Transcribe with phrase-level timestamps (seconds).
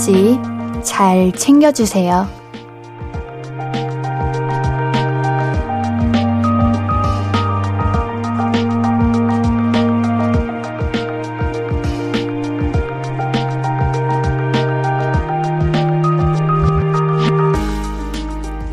[0.00, 0.38] 끝까지
[0.82, 2.26] 잘 챙겨주세요.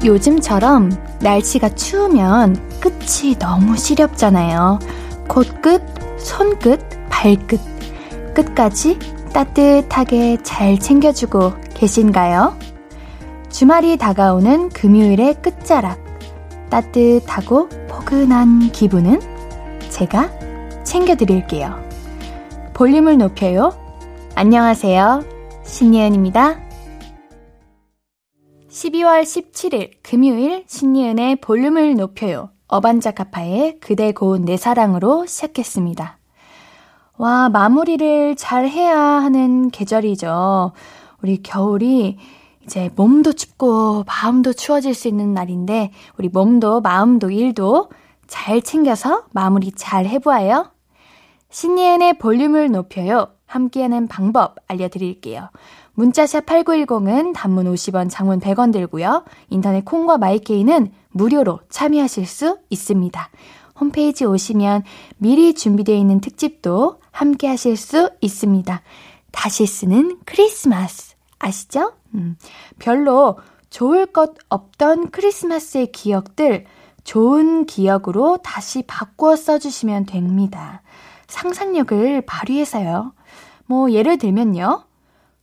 [0.06, 4.80] 요즘처럼 날씨가 추우면 끝이 너무 시렵잖아요.
[5.28, 5.82] 코끝,
[6.18, 7.60] 손끝, 발끝.
[8.34, 12.58] 끝까지 따뜻하게 잘 챙겨주고 계신가요?
[13.52, 16.00] 주말이 다가오는 금요일의 끝자락.
[16.72, 19.20] 따뜻하고 포근한 기분은
[19.92, 20.32] 제가
[20.84, 21.76] 챙겨드릴게요.
[22.74, 23.74] 볼륨을 높여요.
[24.34, 25.24] 안녕하세요.
[25.64, 26.60] 신예은입니다.
[28.72, 32.50] 12월 17일 금요일 신예은의 볼륨을 높여요.
[32.68, 36.17] 어반자카파의 그대 고운 내 사랑으로 시작했습니다.
[37.18, 40.72] 와, 마무리를 잘 해야 하는 계절이죠.
[41.24, 42.18] 우리 겨울이
[42.64, 47.90] 이제 몸도 춥고 마음도 추워질 수 있는 날인데 우리 몸도 마음도 일도
[48.28, 50.72] 잘 챙겨서 마무리 잘 해보아요.
[51.50, 53.30] 신예은의 볼륨을 높여요.
[53.48, 55.50] 함께하는 방법 알려드릴게요.
[55.94, 59.24] 문자샵 8910은 단문 50원, 장문 100원 들고요.
[59.50, 63.30] 인터넷 콩과 마이케이는 무료로 참여하실 수 있습니다.
[63.80, 64.84] 홈페이지 오시면
[65.18, 68.80] 미리 준비되어 있는 특집도 함께 하실 수 있습니다.
[69.32, 71.16] 다시 쓰는 크리스마스.
[71.40, 71.94] 아시죠?
[72.14, 72.38] 음,
[72.78, 73.40] 별로
[73.72, 76.66] 좋을 것 없던 크리스마스의 기억들
[77.04, 80.84] 좋은 기억으로 다시 바꾸어 써주시면 됩니다.
[81.26, 83.14] 상상력을 발휘해서요.
[83.66, 84.84] 뭐, 예를 들면요.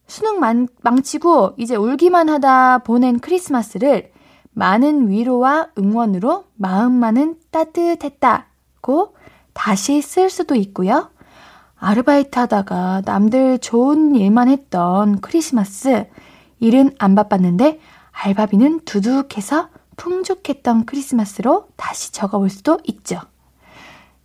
[0.07, 4.13] 수능 망, 망치고 이제 울기만 하다 보낸 크리스마스를
[4.53, 9.17] 많은 위로와 응원으로 마음만은 따뜻했다고
[9.53, 11.11] 다시 쓸 수도 있고요.
[11.85, 16.07] 아르바이트 하다가 남들 좋은 일만 했던 크리스마스,
[16.59, 17.79] 일은 안 바빴는데
[18.11, 23.21] 알바비는 두둑해서 풍족했던 크리스마스로 다시 적어볼 수도 있죠.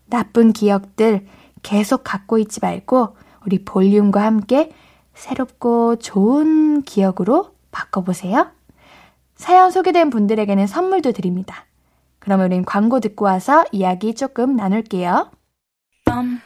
[0.06, 1.28] 나쁜 기억들
[1.62, 4.72] 계속 갖고 있지 말고 우리 볼륨과 함께
[5.14, 8.48] 새롭고 좋은 기억으로 바꿔보세요.
[9.36, 11.66] 사연 소개된 분들에게는 선물도 드립니다.
[12.20, 15.39] 그럼 우린 광고 듣고 와서 이야기 조금 나눌게요.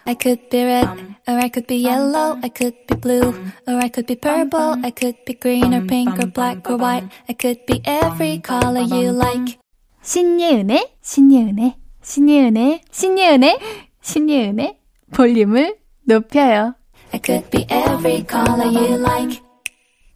[0.06, 3.34] I could be red, or I could be yellow, I could be blue,
[3.66, 7.08] or I could be purple, I could be green or pink or black or white,
[7.30, 9.58] I could be every color you like.
[10.02, 13.60] 신예은의, 신예은의, 신예은의, 신예은의,
[14.02, 14.78] 신예은의
[15.14, 16.76] 볼륨을 높여요.
[17.14, 19.42] I could be every color you like.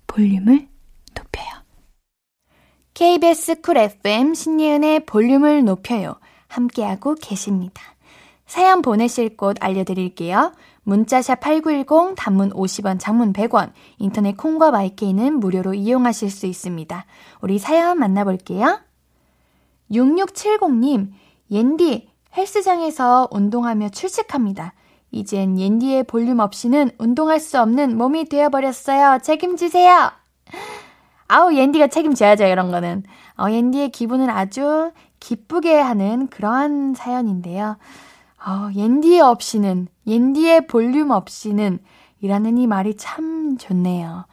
[0.07, 0.67] 볼륨을
[1.15, 1.63] 높여요.
[2.93, 6.19] KBS 쿨 FM 신예은의 볼륨을 높여요.
[6.47, 7.96] 함께하고 계십니다.
[8.47, 10.53] 사연 보내실 곳 알려드릴게요.
[10.83, 17.05] 문자샵 8910 단문 50원 장문 100원 인터넷 콩과 마이케이는 무료로 이용하실 수 있습니다.
[17.41, 18.79] 우리 사연 만나볼게요.
[19.91, 21.11] 6670님
[21.51, 24.73] 옌디 헬스장에서 운동하며 출첵합니다.
[25.11, 29.19] 이젠 옌디의 볼륨 없이는 운동할 수 없는 몸이 되어버렸어요.
[29.23, 30.11] 책임지세요.
[31.27, 33.03] 아우, 옌디가 책임져야죠, 이런 거는.
[33.37, 37.77] 어, 옌디의 기분을 아주 기쁘게 하는 그러한 사연인데요.
[38.45, 41.79] 어, 옌디 없이는, 옌디의 볼륨 없이는,
[42.21, 44.25] 이라는 이 말이 참 좋네요.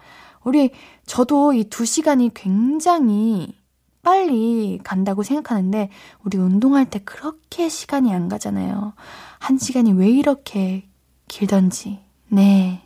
[0.44, 0.70] 우리,
[1.06, 3.54] 저도 이 두 시간이 굉장히
[4.02, 5.88] 빨리 간다고 생각하는데,
[6.24, 8.92] 우리 운동할 때 그렇게 시간이 안 가잖아요.
[9.38, 10.86] 한 시간이 왜 이렇게
[11.28, 12.00] 길던지.
[12.28, 12.82] 네.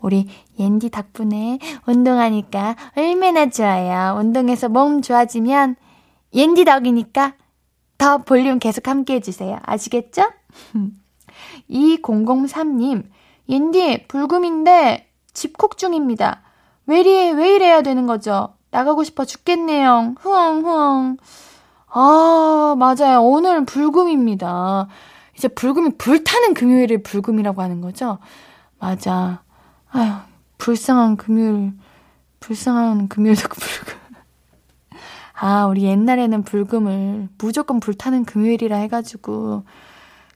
[0.00, 0.26] 우리
[0.58, 4.18] 옌디 덕분에 운동하니까 얼마나 좋아요.
[4.18, 5.76] 운동해서 몸 좋아지면
[6.34, 7.34] 옌디 덕이니까
[7.98, 9.58] 더 볼륨 계속 함께 해주세요.
[9.62, 10.30] 아시겠죠?
[11.70, 13.04] 2003님,
[13.48, 16.42] 옌디 불금인데 집콕 중입니다.
[16.86, 18.54] 왜 이래, 왜 이래야 되는 거죠?
[18.70, 20.14] 나가고 싶어 죽겠네요.
[20.20, 21.16] 후엉, 후엉.
[21.88, 23.22] 아, 맞아요.
[23.22, 24.88] 오늘 불금입니다.
[25.36, 28.18] 이제 불금이 불타는 금요일을 불금이라고 하는 거죠?
[28.78, 29.42] 맞아.
[29.90, 30.12] 아휴,
[30.58, 31.72] 불쌍한 금요일,
[32.40, 34.02] 불쌍한 금요일도 불금.
[35.34, 39.64] 아, 우리 옛날에는 불금을 무조건 불타는 금요일이라 해가지고,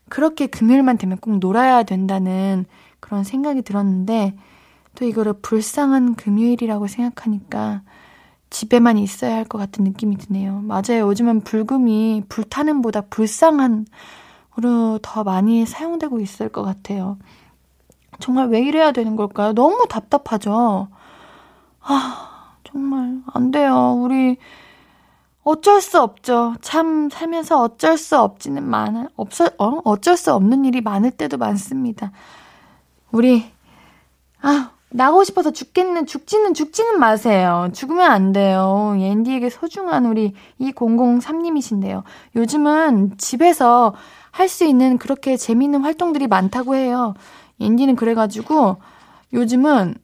[0.08, 2.64] 그렇게 금요일만 되면 꼭 놀아야 된다는
[3.00, 4.34] 그런 생각이 들었는데,
[4.96, 7.82] 또 이거를 불쌍한 금요일이라고 생각하니까,
[8.50, 10.60] 집에만 있어야 할 것 같은 느낌이 드네요.
[10.62, 11.08] 맞아요.
[11.08, 13.86] 요즘은 불금이 불타는보다 불쌍한,
[14.58, 17.18] 으로 더 많이 사용되고 있을 것 같아요.
[18.20, 19.52] 정말 왜 이래야 되는 걸까요?
[19.52, 20.88] 너무 답답하죠?
[21.80, 23.94] 아, 정말 안 돼요.
[24.02, 24.36] 우리
[25.46, 26.56] 어쩔 수 없죠.
[26.60, 29.80] 참 살면서 어쩔 수 없지는 많아 없어 어?
[29.84, 32.10] 어쩔 수 없는 일이 많을 때도 많습니다.
[33.12, 33.44] 우리
[34.42, 37.68] 아, 나가고 싶어서 죽겠는, 죽지는, 죽지는 마세요.
[37.72, 38.96] 죽으면 안 돼요.
[38.98, 42.02] 옌디에게 소중한 우리 2003님이신데요.
[42.34, 43.94] 요즘은 집에서
[44.32, 47.14] 할 수 있는 그렇게 재밌는 활동들이 많다고 해요.
[47.60, 48.78] 옌디는 그래가지고
[49.32, 49.94] 요즘은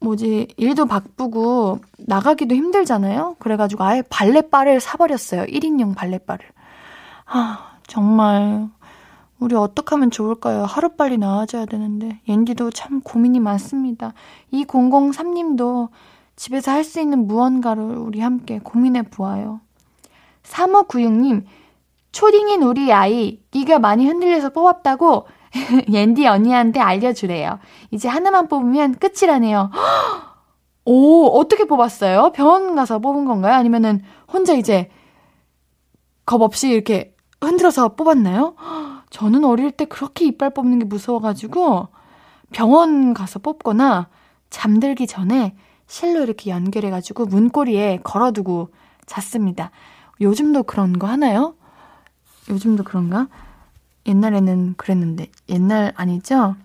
[0.00, 3.36] 뭐지, 일도 바쁘고 나가기도 힘들잖아요?
[3.38, 5.44] 그래가지고 아예 발레바를 사버렸어요.
[5.44, 6.46] 1인용 발레바를.
[7.26, 8.68] 아, 정말
[9.38, 10.64] 우리 어떻게 하면 좋을까요?
[10.64, 12.20] 하루빨리 나아져야 되는데.
[12.28, 14.12] 옌디도 참 고민이 많습니다.
[14.50, 15.88] 이 003님도
[16.36, 19.60] 집에서 할 수 있는 무언가를 우리 함께 고민해 보아요.
[20.42, 21.44] 3596님,
[22.12, 25.26] 초딩인 우리 아이, 네가 많이 흔들려서 뽑았다고
[25.90, 27.58] 옌디 언니한테 알려주래요.
[27.90, 29.70] 이제 하나만 뽑으면 끝이라네요.
[30.84, 32.32] 오, 어떻게 뽑았어요?
[32.32, 33.54] 병원 가서 뽑은 건가요?
[33.54, 34.90] 아니면은 혼자 이제
[36.26, 38.56] 겁 없이 이렇게 흔들어서 뽑았나요?
[39.10, 41.88] 저는 어릴 때 그렇게 이빨 뽑는 게 무서워가지고
[42.52, 44.08] 병원 가서 뽑거나
[44.50, 45.54] 잠들기 전에
[45.86, 48.70] 실로 이렇게 연결해가지고 문고리에 걸어두고
[49.06, 49.70] 잤습니다.
[50.20, 51.54] 요즘도 그런 거 하나요?
[52.48, 53.28] 요즘도 그런가?
[54.06, 56.56] 옛날에는 그랬는데, 옛날 아니죠?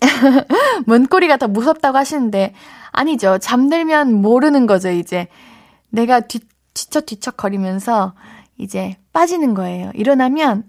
[0.86, 2.54] 문고리가 더 무섭다고 하시는데,
[2.92, 3.38] 아니죠.
[3.38, 5.28] 잠들면 모르는 거죠, 이제.
[5.90, 6.40] 내가 뒤,
[6.74, 8.14] 뒤척뒤척 거리면서
[8.58, 9.90] 이제 빠지는 거예요.
[9.94, 10.64] 일어나면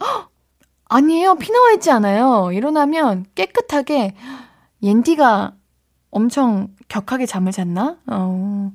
[0.00, 0.30] 헉!
[0.88, 1.36] 아니에요.
[1.36, 2.50] 피 나와 있지 않아요.
[2.52, 4.14] 일어나면 깨끗하게
[4.82, 5.54] 옌디가
[6.10, 7.98] 엄청 격하게 잠을 잤나?
[8.06, 8.72] 어.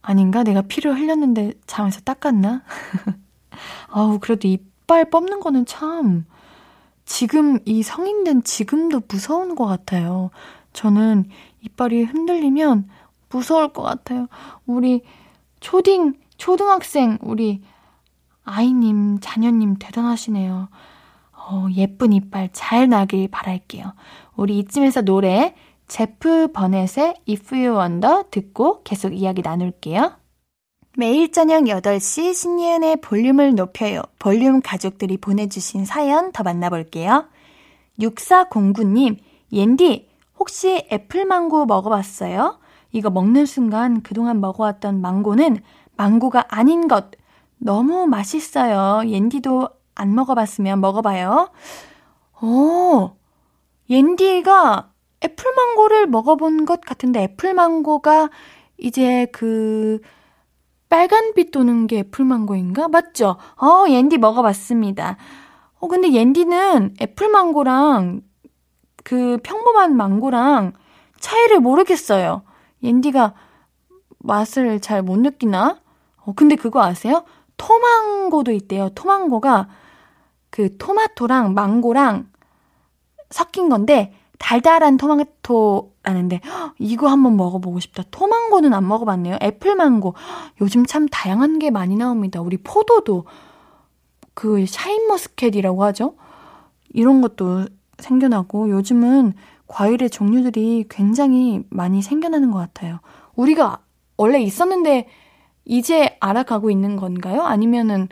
[0.00, 0.42] 아닌가?
[0.42, 2.62] 내가 피를 흘렸는데 잠에서 닦았나?
[3.90, 4.48] 아우, 그래도
[4.88, 6.24] 이빨 뽑는 거는 참
[7.04, 10.30] 지금 이 성인 된 지금도 무서운 것 같아요.
[10.72, 11.28] 저는
[11.60, 12.88] 이빨이 흔들리면
[13.28, 14.28] 무서울 것 같아요.
[14.64, 15.02] 우리
[15.60, 17.60] 초딩, 초등학생, 우리
[18.44, 20.68] 아이님, 자녀님 대단하시네요.
[21.32, 23.92] 어, 예쁜 이빨 잘 나길 바랄게요.
[24.36, 25.54] 우리 이쯤에서 노래
[25.86, 30.17] 제프 버넷의 If You Wonder 듣고 계속 이야기 나눌게요.
[30.98, 34.02] 매일 저녁 8시 신예은의 볼륨을 높여요.
[34.18, 37.28] 볼륨 가족들이 보내주신 사연 더 만나볼게요.
[38.00, 39.16] 6409님,
[39.52, 40.08] 옌디,
[40.40, 42.58] 혹시 애플망고 먹어봤어요?
[42.90, 45.58] 이거 먹는 순간 그동안 먹어왔던 망고는
[45.96, 47.12] 망고가 아닌 것
[47.58, 49.08] 너무 맛있어요.
[49.08, 51.52] 옌디도 안 먹어봤으면 먹어봐요.
[52.42, 53.12] 오,
[53.88, 54.90] 옌디가
[55.24, 58.30] 애플망고를 먹어본 것 같은데 애플망고가
[58.78, 60.00] 이제 그
[60.88, 62.88] 빨간빛 도는 게 애플망고인가?
[62.88, 63.36] 맞죠?
[63.60, 65.16] 어, 옌디 먹어봤습니다.
[65.80, 68.22] 어, 근데 옌디는 애플망고랑
[69.04, 70.72] 그 평범한 망고랑
[71.18, 72.42] 차이를 모르겠어요.
[72.82, 73.34] 옌디가
[74.18, 75.80] 맛을 잘 못 느끼나?
[76.24, 77.24] 어, 근데 그거 아세요?
[77.56, 78.90] 토망고도 있대요.
[78.90, 79.68] 토망고가
[80.50, 82.30] 그 토마토랑 망고랑
[83.30, 86.40] 섞인 건데 달달한 토마토라는데
[86.78, 88.04] 이거 한번 먹어보고 싶다.
[88.10, 89.38] 토망고는 안 먹어봤네요.
[89.42, 90.14] 애플망고
[90.60, 92.40] 요즘 참 다양한 게 많이 나옵니다.
[92.40, 93.24] 우리 포도도
[94.34, 96.14] 그 샤인머스켓이라고 하죠.
[96.90, 97.66] 이런 것도
[97.98, 99.34] 생겨나고 요즘은
[99.66, 103.00] 과일의 종류들이 굉장히 많이 생겨나는 것 같아요.
[103.34, 103.80] 우리가
[104.16, 105.08] 원래 있었는데
[105.64, 107.42] 이제 알아가고 있는 건가요?
[107.42, 108.08] 아니면은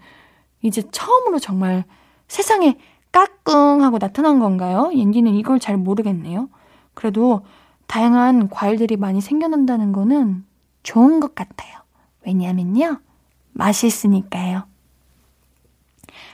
[0.62, 1.84] 이제 처음으로 정말
[2.28, 2.76] 세상에
[3.16, 4.90] 까꿍 하고 나타난 건가요?
[4.92, 6.50] 옌디는 이걸 잘 모르겠네요.
[6.92, 7.46] 그래도
[7.86, 10.44] 다양한 과일들이 많이 생겨난다는 거는
[10.82, 11.78] 좋은 것 같아요.
[12.26, 13.00] 왜냐면요.
[13.52, 14.64] 맛있으니까요.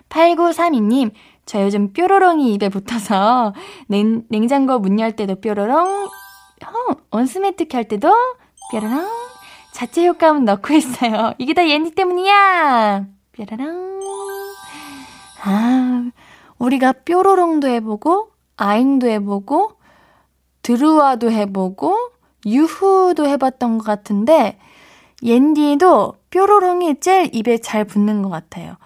[0.08, 1.12] 8932님,
[1.46, 3.54] 저 요즘 뾰로롱이 입에 붙어서
[3.86, 6.06] 냉, 냉장고 문 열 때도 뾰로롱,
[6.66, 8.12] 어, 온수매트 켤 때도
[8.72, 9.06] 뾰로롱,
[9.72, 11.32] 자체 효과음 넣고 있어요.
[11.38, 13.06] 이게 다 옌디 때문이야!
[13.32, 14.00] 뾰로롱.
[15.44, 16.10] 아,
[16.62, 19.72] 우리가 뾰로롱도 해보고, 아잉도 해보고,
[20.62, 21.98] 드루아도 해보고,
[22.46, 24.58] 유후도 해봤던 것 같은데,
[25.24, 28.76] 옌디도 뾰로롱이 제일 입에 잘 붙는 것 같아요.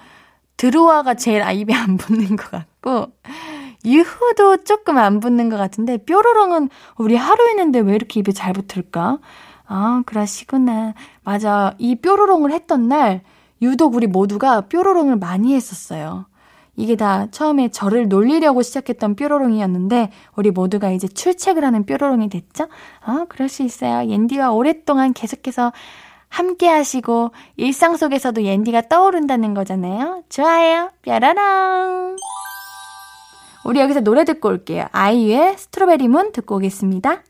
[0.57, 3.13] 드루아가 제일 아, 입에 안 붙는 것 같고,
[3.85, 9.19] 유후도 조금 안 붙는 것 같은데, 뾰로롱은 우리 하루 있는데 왜 이렇게 입에 잘 붙을까?
[9.67, 10.95] 아, 그러시구나.
[11.25, 11.75] 맞아.
[11.77, 13.23] 이 뾰로롱을 했던 날,
[13.61, 16.25] 유독 우리 모두가 뾰로롱을 많이 했었어요.
[16.77, 22.69] 이게 다 처음에 저를 놀리려고 시작했던 뾰로롱이었는데 우리 모두가 이제 출첵을 하는 뾰로롱이 됐죠?
[23.01, 24.09] 아, 그럴 수 있어요.
[24.09, 25.73] 옌디와 오랫동안 계속해서
[26.29, 30.23] 함께 하시고 일상 속에서도 옌디가 떠오른다는 거잖아요.
[30.29, 30.91] 좋아요.
[31.03, 32.17] 뾰로롱.
[33.65, 34.87] 우리 여기서 노래 듣고 올게요.
[34.93, 37.23] 아이유의 Strawberry Moon 듣고 오겠습니다.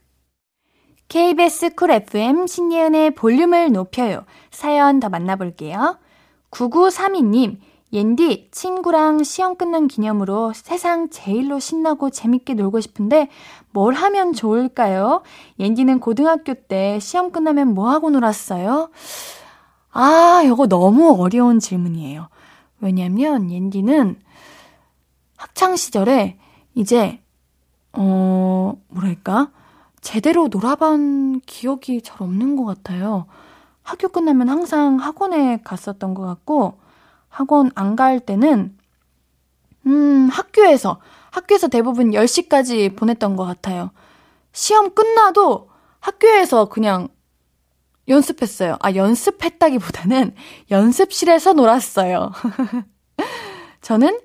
[1.09, 4.25] KBS 쿨 FM 신예은의 볼륨을 높여요.
[4.51, 5.99] 사연 더 만나볼게요.
[6.51, 7.59] 9932님,
[7.93, 13.29] 옌디, 친구랑 시험 끝난 기념으로 세상 제일로 신나고 재밌게 놀고 싶은데
[13.71, 15.23] 뭘 하면 좋을까요?
[15.59, 18.91] 옌디는 고등학교 때 시험 끝나면 뭐 하고 놀았어요?
[19.93, 22.29] 아, 이거 너무 어려운 질문이에요.
[22.81, 24.21] 왜냐면 옌디는
[25.37, 26.39] 학창 시절에
[26.75, 27.21] 이제
[27.93, 29.51] 어, 뭐랄까?
[30.01, 33.27] 제대로 놀아본 기억이 잘 없는 것 같아요.
[33.83, 36.79] 학교 끝나면 항상 학원에 갔었던 것 같고,
[37.37, 38.77] 학원 안 갈 때는,
[39.87, 41.01] 음, 학교에서,
[41.31, 43.91] 학교에서 대부분 10시까지 보냈던 것 같아요.
[44.53, 45.69] 시험 끝나도
[46.01, 47.09] 학교에서 그냥
[48.09, 48.77] 연습했어요.
[48.81, 50.35] 아, 연습했다기보다는
[50.71, 52.33] 연습실에서 놀았어요.
[53.83, 54.19] 저는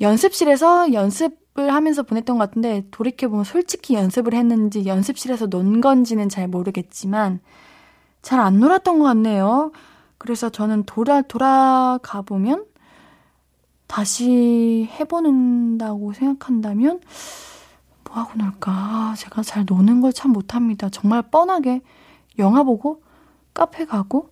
[0.00, 7.40] 연습실에서 연습을 하면서 보냈던 것 같은데, 돌이켜보면 솔직히 연습을 했는지 연습실에서 논 건지는 잘 모르겠지만,
[8.22, 9.72] 잘 안 놀았던 것 같네요.
[10.20, 12.66] 그래서 저는 돌아, 돌아가 보면
[13.86, 17.00] 다시 해보는다고 생각한다면
[18.04, 19.14] 뭐 하고 놀까?
[19.16, 20.90] 제가 잘 노는 걸 참 못합니다.
[20.90, 21.80] 정말 뻔하게
[22.38, 23.02] 영화 보고
[23.54, 24.28] 카페 가고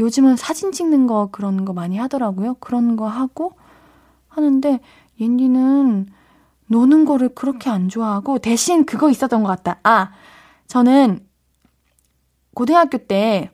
[0.00, 2.54] 요즘은 사진 찍는 거 그런 거 많이 하더라고요.
[2.54, 3.52] 그런 거 하고
[4.28, 4.80] 하는데
[5.20, 6.08] 옌디는
[6.66, 9.78] 노는 거를 그렇게 안 좋아하고 대신 그거 있었던 것 같다.
[9.84, 10.10] 아,
[10.66, 11.24] 저는
[12.54, 13.52] 고등학교 때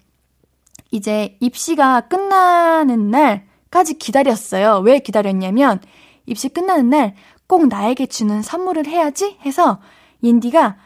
[0.93, 4.79] 이제 입시가 끝나는 날까지 기다렸어요.
[4.85, 5.81] 왜 기다렸냐면
[6.27, 7.15] 입시 끝나는 날
[7.53, 9.79] 꼭 나에게 주는 선물을 해야지 해서
[10.23, 10.79] 옌디가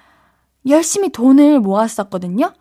[0.66, 2.52] 열심히 돈을 모았었거든요.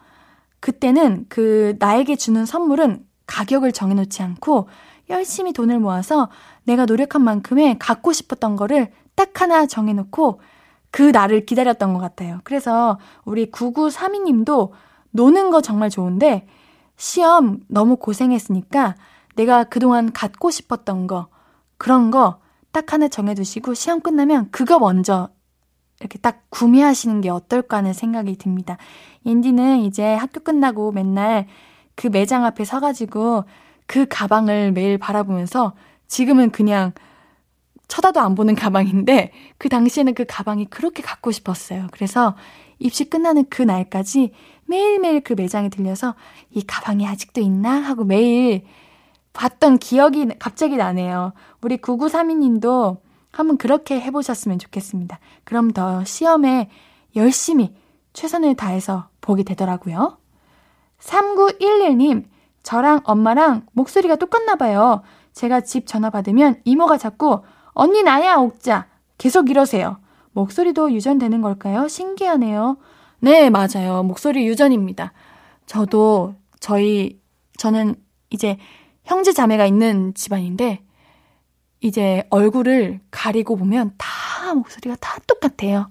[0.59, 4.69] 그때는 그 나에게 주는 선물은 가격을 정해놓지 않고
[5.09, 6.29] 열심히 돈을 모아서
[6.65, 10.39] 내가 노력한 만큼의 갖고 싶었던 거를 딱 하나 정해놓고
[10.91, 12.41] 그 날을 기다렸던 것 같아요.
[12.43, 14.69] 그래서 우리 9932님도
[15.09, 16.45] 노는 거 정말 좋은데
[16.97, 18.95] 시험 너무 고생했으니까
[19.35, 21.27] 내가 그동안 갖고 싶었던 거,
[21.77, 25.29] 그런 거 딱 하나 정해두시고 시험 끝나면 그거 먼저
[26.01, 28.75] 이렇게 딱 구매하시는 게 어떨까 하는 생각이 듭니다.
[29.23, 31.47] 인디는 이제 학교 끝나고 맨날
[31.95, 33.45] 그 매장 앞에 서가지고
[33.87, 35.71] 그 가방을 매일 바라보면서
[36.07, 36.91] 지금은 그냥
[37.87, 41.87] 쳐다도 안 보는 가방인데 그 당시에는 그 가방이 그렇게 갖고 싶었어요.
[41.91, 42.35] 그래서
[42.77, 44.33] 입시 끝나는 그 날까지
[44.65, 46.15] 매일매일 그 매장에 들려서
[46.51, 47.71] 이 가방이 아직도 있나?
[47.71, 48.63] 하고 매일
[49.33, 51.33] 봤던 기억이 갑자기 나네요.
[51.61, 52.97] 우리 9932님도
[53.31, 55.19] 한번 그렇게 해보셨으면 좋겠습니다.
[55.43, 56.69] 그럼 더 시험에
[57.15, 57.75] 열심히
[58.13, 60.17] 최선을 다해서 보게 되더라고요.
[60.99, 62.25] 3911님,
[62.63, 65.01] 저랑 엄마랑 목소리가 똑같나 봐요.
[65.33, 67.41] 제가 집 전화 받으면 이모가 자꾸
[67.73, 69.97] 언니 나야 옥자 계속 이러세요.
[70.31, 71.87] 목소리도 유전되는 걸까요?
[71.87, 72.77] 신기하네요.
[73.25, 74.03] 네, 맞아요.
[74.03, 75.11] 목소리 유전입니다.
[75.65, 77.19] 저도 저희
[77.57, 77.95] 저는
[78.29, 78.59] 이제
[79.03, 80.83] 형제 자매가 있는 집안인데
[81.81, 85.89] 이제 얼굴을 가리고 보면 다 목소리가 다 똑같아요.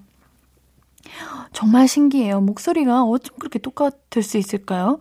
[1.51, 2.39] 정말 신기해요.
[2.39, 4.99] 목소리가 어쩜 그렇게 똑같을 수 있을까요?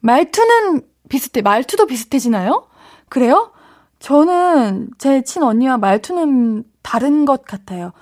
[0.00, 1.40] 말투는 비슷해.
[1.40, 2.68] 말투도 비슷해지나요?
[3.08, 3.52] 그래요?
[4.00, 7.92] 저는 제 친언니와 말투는 다른 것 같아요.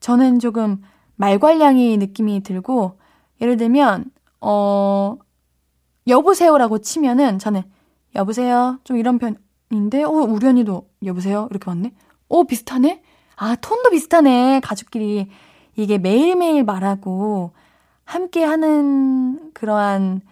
[0.00, 0.82] 저는 조금
[1.20, 2.98] 말괄량이 느낌이 들고,
[3.42, 4.10] 예를 들면,
[4.40, 5.18] 어,
[6.06, 7.62] 여보세요라고 치면은 저는
[8.14, 8.78] 여보세요.
[8.84, 11.46] 좀 이런 편인데, 어, 언니도 여보세요?
[11.50, 11.92] 이렇게 왔네?
[12.28, 13.02] 어, 비슷하네?
[13.36, 14.60] 아, 톤도 비슷하네.
[14.60, 15.28] 가족끼리.
[15.76, 17.52] 이게 매일매일 말하고
[18.04, 20.22] 함께 하는 그러한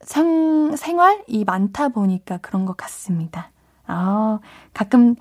[0.00, 3.50] 상, 생활이 많다 보니까 그런 것 같습니다.
[3.86, 4.40] 아,
[4.72, 5.16] 가끔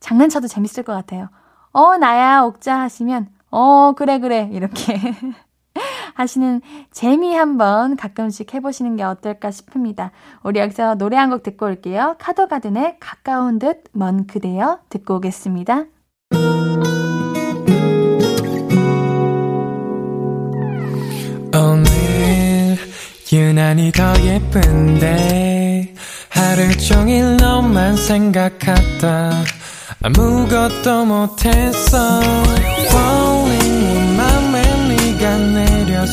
[0.00, 1.30] 장난쳐도 재밌을 것 같아요.
[1.72, 4.48] 어, 나야, 옥자 하시면, 어, 그래, 그래.
[4.52, 4.94] 이렇게
[6.14, 6.60] 하시는
[6.92, 10.10] 재미 한번 가끔씩 해보시는 게 어떨까 싶습니다.
[10.42, 12.16] 우리 여기서 노래 한 곡 듣고 올게요.
[12.18, 15.84] 카더가든의 가까운 듯 먼 그대여 듣고 오겠습니다.
[21.54, 22.76] 오늘
[23.32, 25.94] 유난히 더 예쁜데
[26.28, 29.30] 하루 종일 너만 생각하다
[30.02, 32.20] 아무것도 못했어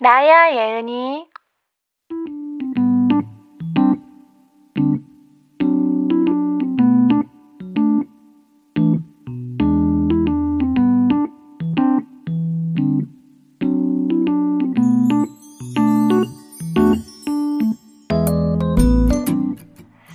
[0.00, 1.28] 나야, 예은이.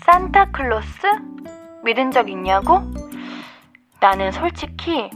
[0.01, 1.07] 산타클로스?
[1.85, 2.81] 믿은 적 있냐고?
[4.01, 5.09] 나는 솔직히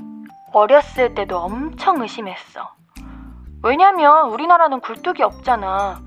[0.53, 2.82] 어렸을 때도 엄청 의심했어.
[3.63, 6.01] 왜냐면 우리나라는 굴뚝이 없잖아.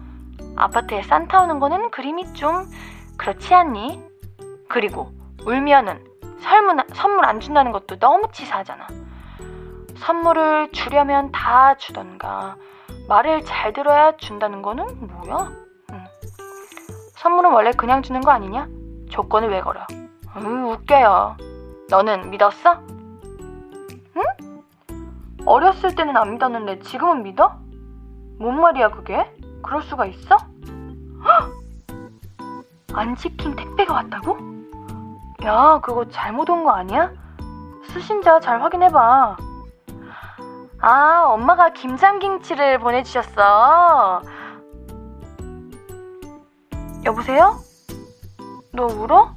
[0.57, 2.71] 아파트에 산타 오는 거는 그림이 좀
[3.17, 4.03] 그렇지 않니?
[4.69, 5.11] 그리고
[5.47, 6.05] 울면은
[6.41, 8.87] 설문, 선물 안 준다는 것도 너무 치사하잖아.
[9.97, 12.57] 선물을 주려면 다 주던가
[13.09, 15.51] 말을 잘 들어야 준다는 거는 뭐야?
[15.93, 16.05] 응.
[17.15, 18.69] 선물은 원래 그냥 주는 거 아니냐?
[19.09, 19.87] 조건을 왜 걸어?
[20.37, 21.37] 으, 웃겨요.
[21.89, 22.83] 너는 믿었어?
[24.17, 24.23] 응?
[25.47, 27.57] 어렸을 때는 안 믿었는데 지금은 믿어?
[28.39, 29.33] 뭔 말이야 그게?
[29.63, 30.37] 그럴 수가 있어?
[31.25, 31.53] 헉!
[32.93, 34.37] 안 지킨 택배가 왔다고?
[35.45, 37.13] 야 그거 잘못 온 거 아니야?
[37.85, 39.37] 수신자 잘 확인해봐.
[40.81, 44.23] 아 엄마가 김장김치를 보내주셨어.
[47.05, 47.57] 여보세요?
[48.73, 49.33] 너 울어?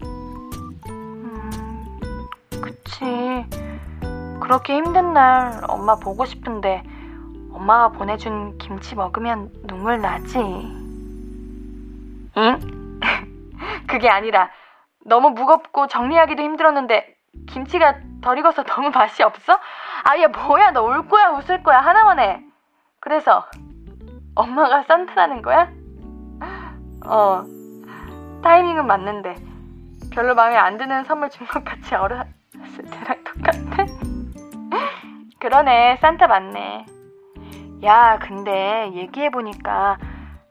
[2.62, 3.46] 그치.
[4.50, 6.82] 그렇게 힘든 날 엄마 보고 싶은데
[7.54, 10.40] 엄마가 보내준 김치 먹으면 눈물 나지.
[12.36, 13.00] 응?
[13.88, 14.50] 그게 아니라
[15.06, 17.16] 너무 무겁고 정리하기도 힘들었는데
[17.48, 19.60] 김치가 덜 익어서 너무 맛이 없어?
[20.04, 22.42] 아얘 뭐야 너 울 거야 웃을 거야 하나만 해.
[23.02, 23.46] 그래서
[24.34, 25.70] 엄마가 산타라는 거야?
[27.06, 27.44] 어
[28.42, 29.36] 타이밍은 맞는데
[30.12, 32.26] 별로 마음에 안 드는 선물 준 것 같이 어렸을
[32.90, 33.86] 때랑 똑같아?
[35.40, 36.86] 그러네, 산타 맞네.
[37.84, 39.98] 야, 근데 얘기해보니까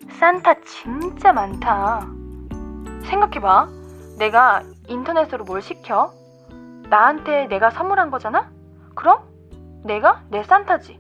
[0.09, 2.01] 산타 진짜 많다.
[3.05, 3.69] 생각해봐.
[4.19, 6.11] 내가 인터넷으로 뭘 시켜?
[6.89, 8.51] 나한테 내가 선물한 거잖아?
[8.95, 9.21] 그럼
[9.85, 10.99] 내가 내 산타지.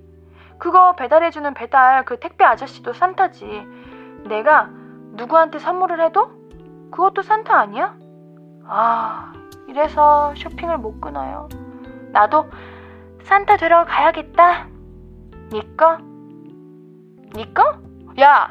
[0.58, 3.66] 그거 배달해주는 배달 그 택배 아저씨도 산타지.
[4.28, 4.68] 내가
[5.12, 6.30] 누구한테 선물을 해도
[6.90, 7.96] 그것도 산타 아니야?
[8.66, 9.32] 아,
[9.66, 11.48] 이래서 쇼핑을 못 끊어요.
[12.12, 12.50] 나도
[13.24, 14.68] 산타 되러 가야겠다.
[15.52, 15.98] 니꺼?
[17.34, 17.62] 니꺼?
[18.20, 18.48] 야,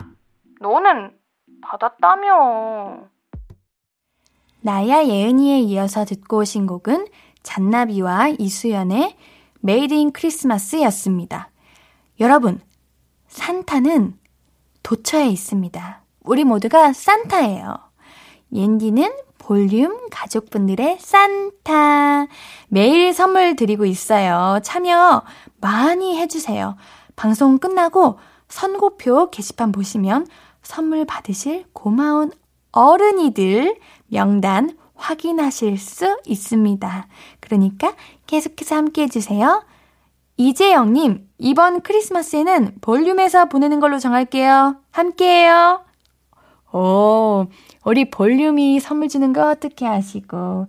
[0.62, 1.18] 너는
[1.62, 3.08] 받았다며.
[4.62, 7.08] 나야 예은이에 이어서 듣고 오신 곡은
[7.44, 9.16] 잔나비와 이수현의
[9.62, 11.50] Made In Christmas였습니다.
[12.20, 12.60] 여러분,
[13.28, 14.18] 산타는
[14.84, 16.02] 도처에 있습니다.
[16.24, 17.78] 우리 모두가 산타예요.
[18.52, 19.12] 옌디는
[19.48, 22.28] 볼륨 가족분들의 산타.
[22.68, 24.60] 매일 선물 드리고 있어요.
[24.62, 25.24] 참여
[25.62, 26.76] 많이 해주세요.
[27.16, 30.28] 방송 끝나고 선곡표 게시판 보시면
[30.64, 32.34] 선물 받으실 고마운
[32.74, 37.08] 어른이들 명단 확인하실 수 있습니다.
[37.40, 39.64] 그러니까 계속해서 함께 해주세요.
[40.36, 44.76] 이재영님, 이번 크리스마스에는 볼륨에서 보내는 걸로 정할게요.
[44.92, 45.86] 함께해요.
[46.74, 47.48] 오,
[47.88, 50.68] 우리 볼륨이 선물 주는 거 어떻게 하시고,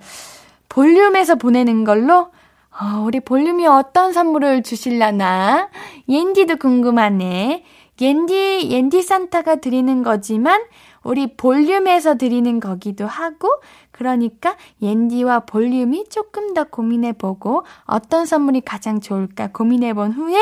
[0.69, 2.29] 볼륨에서 보내는 걸로,
[2.71, 5.69] 어, 우리 볼륨이 어떤 선물을 주실라나?
[6.09, 7.65] 옌디도 궁금하네.
[8.01, 10.63] 옌디, 옌디 산타가 드리는 거지만,
[11.03, 13.49] 우리 볼륨에서 드리는 거기도 하고,
[13.91, 20.39] 그러니까 옌디와 볼륨이 조금 더 고민해 보고, 어떤 선물이 가장 좋을까 고민해 본 후에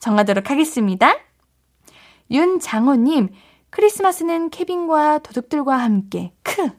[0.00, 1.14] 정하도록 하겠습니다.
[2.32, 3.28] 윤장호님,
[3.74, 6.70] 크리스마스는 케빈과 도둑들과 함께 크.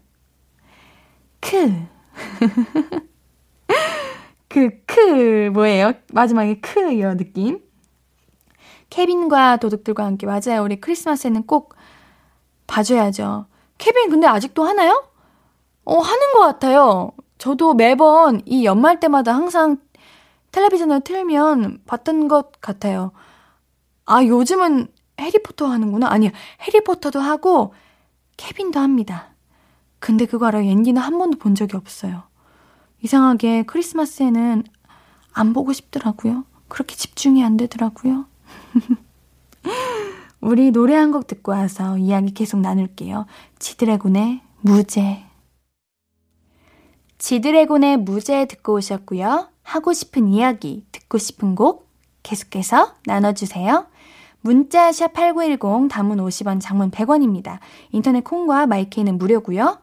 [1.41, 1.73] 크.
[4.47, 5.91] 그, 크, 뭐예요?
[6.13, 7.59] 마지막에 크요, 느낌.
[8.89, 10.63] 케빈과 도둑들과 함께, 맞아요.
[10.63, 11.75] 우리 크리스마스에는 꼭
[12.65, 13.47] 봐줘야죠.
[13.77, 15.03] 케빈 근데 아직도 하나요?
[15.83, 17.11] 어, 하는 것 같아요.
[17.37, 19.79] 저도 매번 이 연말 때마다 항상
[20.53, 23.11] 텔레비전을 틀면 봤던 것 같아요.
[24.05, 26.07] 아, 요즘은 해리포터 하는구나.
[26.09, 26.31] 아니요.
[26.61, 27.73] 해리포터도 하고
[28.37, 29.29] 케빈도 합니다.
[29.99, 30.69] 근데 그거 알아요?
[30.69, 32.23] 앤디는 한 번도 본 적이 없어요.
[33.01, 34.63] 이상하게 크리스마스에는
[35.33, 36.45] 안 보고 싶더라고요.
[36.67, 38.25] 그렇게 집중이 안 되더라고요.
[40.41, 43.25] 우리 노래 한 곡 듣고 와서 이야기 계속 나눌게요.
[43.59, 45.23] 지드래곤의 무죄.
[47.17, 49.49] 지드래곤의 무죄 듣고 오셨고요.
[49.63, 51.89] 하고 싶은 이야기, 듣고 싶은 곡
[52.23, 53.87] 계속해서 나눠주세요.
[54.45, 57.57] 문자 샵 8910 단문 50원 장문 100원입니다.
[57.91, 59.79] 인터넷 콩과 마이케이는 무료고요.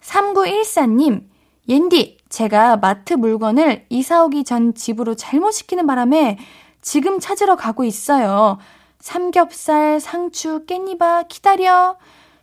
[0.00, 1.24] 3914님,
[1.68, 6.38] 옌디, 제가 마트 물건을 이사 오기 전 집으로 잘못 시키는 바람에
[6.80, 8.58] 지금 찾으러 가고 있어요.
[9.00, 11.96] 삼겹살, 상추, 깻잎아, 기다려.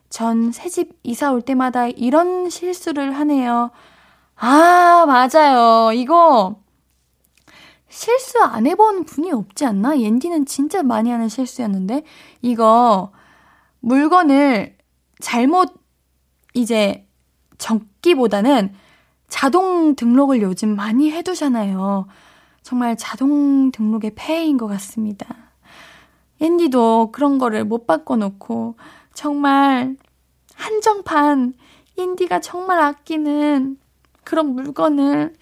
[0.10, 3.72] 전 새집 이사 올 때마다 이런 실수를 하네요.
[4.36, 5.94] 아, 맞아요.
[5.94, 6.58] 이거
[7.90, 10.00] 실수 안 해본 분이 없지 않나?
[10.00, 12.04] 옌디는 진짜 많이 하는 실수였는데,
[12.42, 13.12] 이거
[13.80, 14.76] 물건을
[15.20, 15.74] 잘못
[16.54, 17.08] 이제
[17.58, 18.74] 적기보다는
[19.28, 22.08] 자동 등록을 요즘 많이 해두잖아요.
[22.62, 25.28] 정말 자동 등록의 폐해인 것 같습니다.
[26.42, 28.76] 옌디도 그런 거를 못 바꿔놓고,
[29.14, 29.96] 정말
[30.54, 31.54] 한정판,
[31.98, 33.78] 옌디가 정말 아끼는
[34.24, 35.36] 그런 물건을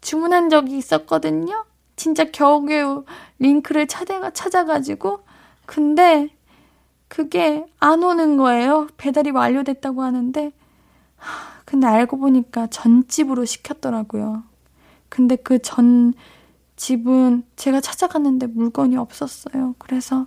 [0.00, 1.64] 주문한 적이 있었거든요.
[1.96, 3.04] 진짜 겨우겨우
[3.38, 5.20] 링크를 찾아, 찾아가지고.
[5.64, 6.30] 근데
[7.08, 8.88] 그게 안 오는 거예요.
[8.96, 10.52] 배달이 완료됐다고 하는데.
[11.64, 14.44] 근데 알고 보니까 전집으로 시켰더라고요.
[15.08, 16.14] 근데 그 전
[16.76, 19.74] 집은 제가 찾아갔는데 물건이 없었어요.
[19.78, 20.26] 그래서,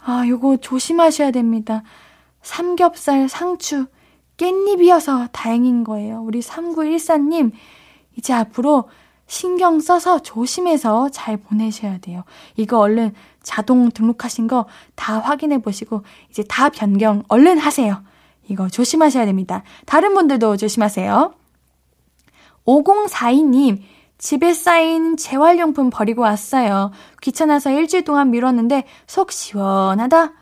[0.00, 1.82] 아, 요거 조심하셔야 됩니다.
[2.40, 3.86] 삼겹살, 상추,
[4.36, 6.22] 깻잎이어서 다행인 거예요.
[6.22, 7.50] 우리 3914님,
[8.16, 8.88] 이제 앞으로
[9.26, 12.24] 신경 써서 조심해서 잘 보내셔야 돼요.
[12.56, 18.02] 이거 얼른 자동 등록하신 거 다 확인해 보시고 이제 다 변경 얼른 하세요.
[18.48, 19.62] 이거 조심하셔야 됩니다.
[19.86, 21.34] 다른 분들도 조심하세요.
[22.66, 23.80] 5042님,
[24.18, 26.92] 집에 쌓인 재활용품 버리고 왔어요.
[27.20, 30.32] 귀찮아서 일주일 동안 미뤘는데 속 시원하다.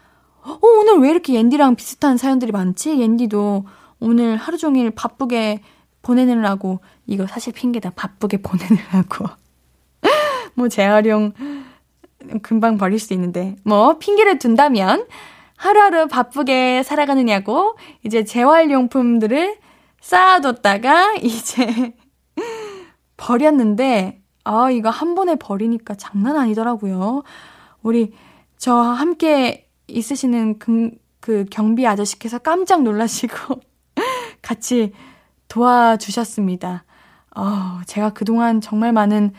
[0.42, 2.98] 어, 오늘 왜 이렇게 옌디랑 비슷한 사연들이 많지?
[3.00, 3.64] 옌디도
[4.00, 5.62] 오늘 하루 종일 바쁘게
[6.02, 7.90] 보내느라고 이거 사실 핑계다.
[7.90, 9.26] 바쁘게 보내느라고.
[10.54, 11.32] 뭐 재활용
[12.42, 15.06] 금방 버릴 수 있는데 뭐 핑계를 둔다면
[15.56, 19.56] 하루하루 바쁘게 살아가느냐고 이제 재활용품들을
[20.00, 21.94] 쌓아뒀다가 이제
[23.16, 27.22] 버렸는데 아 이거 한 번에 버리니까 장난 아니더라고요.
[27.82, 28.14] 우리
[28.56, 33.60] 저 함께 있으시는 그, 그 경비 아저씨께서 깜짝 놀라시고
[34.40, 34.92] 같이
[35.50, 36.84] 도와주셨습니다.
[37.36, 39.32] 어, 제가 그동안 정말 많은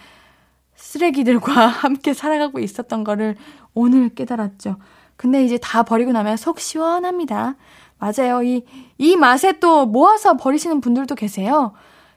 [0.75, 3.35] 쓰레기들과 함께 살아가고 있었던 거를
[3.73, 4.77] 오늘 깨달았죠.
[5.15, 7.55] 근데 이제 다 버리고 나면 속 시원합니다.
[7.97, 8.43] 맞아요.
[8.43, 8.65] 이,
[8.97, 11.73] 이 맛에 또 모아서 버리시는 분들도 계세요.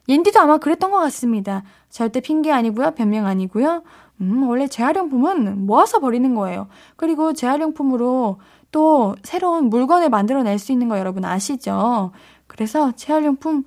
[0.08, 1.62] 옌디도 아마 그랬던 것 같습니다.
[1.90, 2.92] 절대 핑계 아니고요.
[2.92, 3.82] 변명 아니고요.
[4.20, 6.68] 음, 원래 재활용품은 모아서 버리는 거예요.
[6.96, 8.38] 그리고 재활용품으로
[8.70, 12.12] 또 새로운 물건을 만들어낼 수 있는 거 여러분 아시죠?
[12.46, 13.64] 그래서 재활용품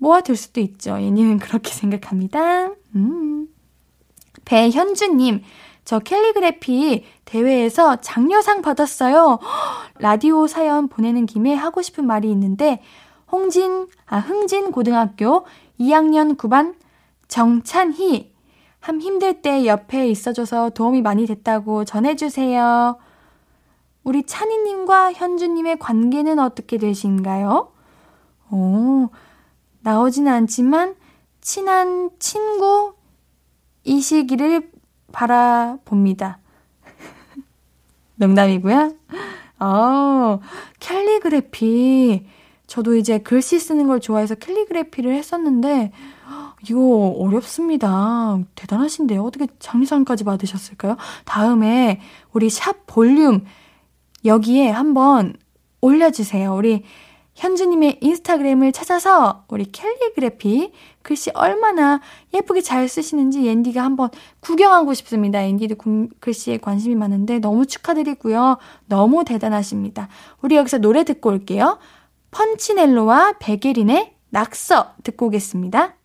[0.00, 1.00] 모아둘 수도 있죠.
[1.00, 2.70] 예니는 그렇게 생각합니다.
[2.96, 3.46] 음.
[4.44, 5.42] 배현주님,
[5.84, 9.38] 저 캘리그래피 대회에서 장려상 받았어요.
[10.00, 12.82] 라디오 사연 보내는 김에 하고 싶은 말이 있는데,
[13.30, 15.46] 홍진, 아, 흥진 고등학교
[15.78, 16.74] 2학년 9반
[17.28, 18.32] 정찬희,
[18.80, 22.98] 함 힘들 때 옆에 있어줘서 도움이 많이 됐다고 전해주세요.
[24.02, 27.70] 우리 찬이님과 현주님의 관계는 어떻게 되신가요?
[28.50, 29.08] 오,
[29.80, 30.94] 나오진 않지만
[31.40, 32.10] 친한
[33.84, 34.70] 친구이시기를
[35.12, 36.38] 바라봅니다.
[38.16, 38.94] 농담이고요.
[39.60, 40.40] 어,
[40.78, 42.26] 캘리그래피.
[42.66, 45.92] 저도 이제 글씨 쓰는 걸 좋아해서 캘리그래피를 했었는데,
[46.68, 48.38] 이거 어렵습니다.
[48.54, 49.22] 대단하신데요.
[49.22, 50.96] 어떻게 장리상까지 받으셨을까요?
[51.24, 52.00] 다음에
[52.32, 53.44] 우리 샵 볼륨
[54.24, 55.34] 여기에 한번
[55.80, 56.54] 올려주세요.
[56.54, 56.84] 우리
[57.34, 62.00] 현주님의 인스타그램을 찾아서 우리 캘리그래피 글씨 얼마나
[62.34, 65.40] 예쁘게 잘 쓰시는지 앤디가 한번 구경하고 싶습니다.
[65.42, 65.76] 앤디도
[66.20, 68.58] 글씨에 관심이 많은데 너무 축하드리고요.
[68.86, 70.08] 너무 대단하십니다.
[70.42, 71.78] 우리 여기서 노래 듣고 올게요.
[72.30, 75.99] 펀치넬로와 베게린의 낙서 듣고 오겠습니다.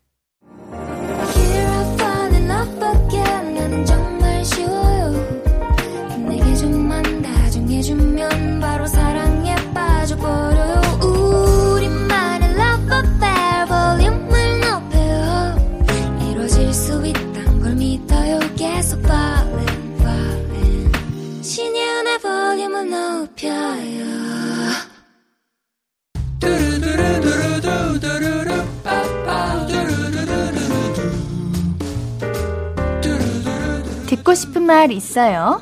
[34.08, 35.62] 듣고 싶은 말 있어요?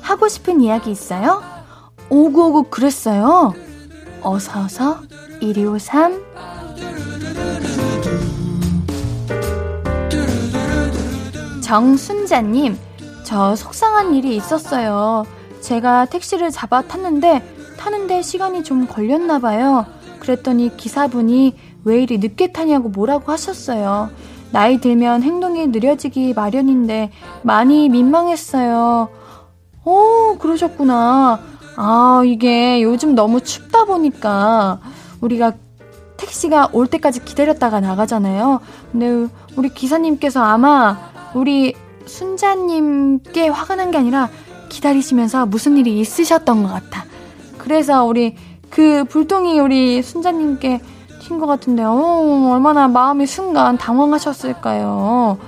[0.00, 1.42] 하고 싶은 이야기 있어요?
[2.08, 3.52] 오구오구 그랬어요?
[4.22, 5.02] 어서어서
[5.40, 6.28] 1253
[11.60, 12.78] 정순자님,
[13.24, 15.26] 저 속상한 일이 있었어요.
[15.60, 17.42] 제가 택시를 잡아 탔는데,
[17.78, 19.86] 타는데 시간이 좀 걸렸나 봐요.
[20.20, 24.10] 그랬더니 기사분이 왜 이리 늦게 타냐고 뭐라고 하셨어요.
[24.50, 27.10] 나이 들면 행동이 느려지기 마련인데
[27.42, 29.08] 많이 민망했어요.
[29.84, 31.40] 오, 그러셨구나.
[31.76, 34.80] 아, 이게 요즘 너무 춥다 보니까
[35.20, 35.52] 우리가
[36.16, 38.60] 택시가 올 때까지 기다렸다가 나가잖아요.
[38.90, 40.98] 근데 우리 기사님께서 아마
[41.34, 41.74] 우리
[42.06, 44.28] 순자님께 화가 난 게 아니라
[44.68, 47.04] 기다리시면서 무슨 일이 있으셨던 것 같아.
[47.58, 48.36] 그래서 우리
[48.70, 50.80] 그 불똥이 우리 순자님께
[51.20, 51.90] 튄 것 같은데요.
[51.90, 55.38] 어, 얼마나 마음이 순간 당황하셨을까요?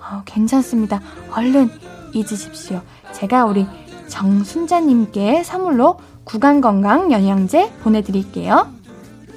[0.00, 1.00] 어, 괜찮습니다.
[1.34, 1.70] 얼른
[2.12, 2.80] 잊으십시오.
[3.12, 3.66] 제가 우리
[4.08, 8.68] 정순자님께 선물로 구간건강 영양제 보내드릴게요.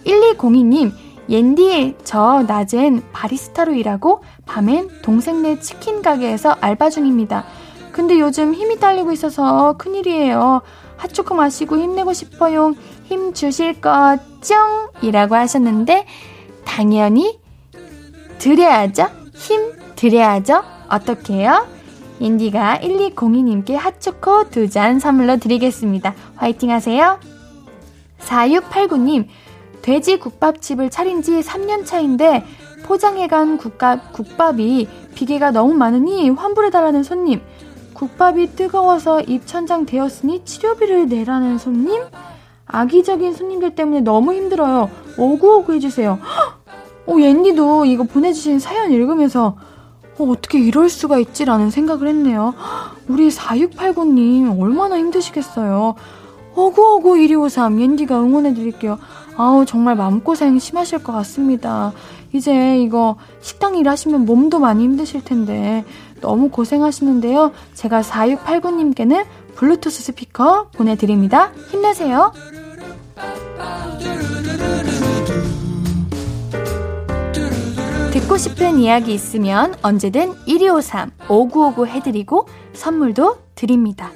[0.06, 0.92] 1202님,
[1.30, 7.46] 옌디, 저 낮엔 바리스타로 일하고 밤엔 동생네 치킨 가게에서 알바 중입니다.
[7.92, 10.62] 근데 요즘 힘이 딸리고 있어서 큰일이에요.
[10.98, 12.74] 핫초코 마시고 힘내고 싶어요.
[13.04, 14.56] 힘 주실 거죠?
[15.02, 16.06] 이라고 하셨는데,
[16.64, 17.40] 당연히
[18.38, 19.08] 드려야죠?
[19.36, 20.64] 힘 드려야죠?
[20.90, 21.68] 어떻게 해요?
[22.20, 26.14] 인디가 1202님께 핫초코 두 잔 선물로 드리겠습니다.
[26.36, 27.20] 화이팅 하세요.
[28.20, 29.28] 4689님,
[29.82, 32.46] 돼지 국밥집을 차린 지 3년 차인데
[32.84, 37.42] 포장해간 국밥, 국밥이 비계가 너무 많으니 환불해달라는 손님.
[38.02, 42.02] 국밥이 뜨거워서 입천장 되었으니 치료비를 내라는 손님?
[42.66, 44.90] 악의적인 손님들 때문에 너무 힘들어요.
[45.20, 46.18] 오구오구 해주세요.
[47.06, 49.56] 어, 옌디도 이거 보내주신 사연 읽으면서
[50.18, 52.56] 어, 어떻게 이럴 수가 있지라는 생각을 했네요.
[53.08, 55.94] 우리 4689님 얼마나 힘드시겠어요.
[56.56, 58.98] 어구어구 1253 옌디가 응원해드릴게요.
[59.38, 61.94] 아우 정말 마음고생 심하실 것 같습니다.
[62.34, 65.86] 이제 이거 식당 일하시면 몸도 많이 힘드실 텐데
[66.22, 67.52] 너무 고생하시는데요.
[67.74, 71.52] 제가 4689님께는 블루투스 스피커 보내드립니다.
[71.70, 72.32] 힘내세요.
[78.12, 84.12] 듣고 싶은 이야기 있으면 언제든 1253 5959 해드리고 선물도 드립니다.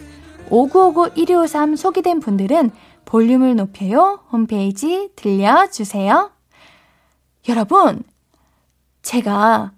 [0.50, 2.72] 5959 1253 소개된 분들은
[3.06, 6.32] 볼륨을 높여요 홈페이지 들려주세요.
[7.48, 8.04] 여러분,
[9.02, 9.72] 제가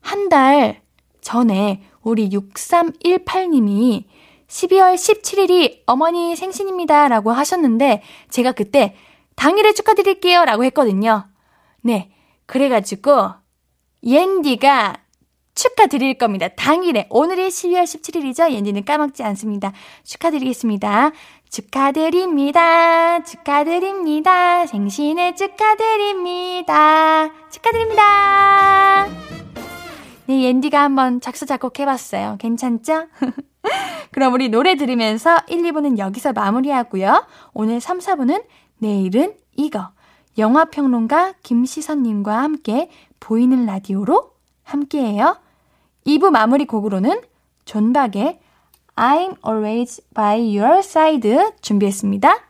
[0.00, 0.80] 한 달
[1.20, 4.04] 전에 우리 6318님이
[4.46, 8.96] 12월 17일이 어머니 생신입니다 라고 하셨는데 제가 그때
[9.36, 11.26] 당일에 축하드릴게요 라고 했거든요.
[11.82, 12.10] 네.
[12.46, 13.30] 그래가지고
[14.02, 14.96] 옌디가
[15.54, 16.48] 축하드릴 겁니다.
[16.48, 17.06] 당일에.
[17.10, 18.50] 오늘이 12월 17일이죠?
[18.50, 19.72] 옌디는 까먹지 않습니다.
[20.04, 21.12] 축하드리겠습니다.
[21.50, 23.22] 축하드립니다.
[23.22, 24.66] 축하드립니다.
[24.66, 27.30] 생신에 축하드립니다.
[27.50, 29.06] 축하드립니다.
[30.30, 32.36] 네, 옌디가 한번 작사, 작곡해봤어요.
[32.38, 33.08] 괜찮죠?
[34.12, 37.26] 그럼 우리 노래 들으면서 1, 2부는 여기서 마무리하고요.
[37.52, 38.44] 오늘 3, 4부는
[38.78, 39.88] 내일은 이거.
[40.38, 44.30] 영화평론가 김시선님과 함께 보이는 라디오로
[44.62, 45.36] 함께해요.
[46.06, 47.22] 2부 마무리 곡으로는
[47.64, 48.38] 존박의
[48.94, 52.49] I'm always by your side 준비했습니다.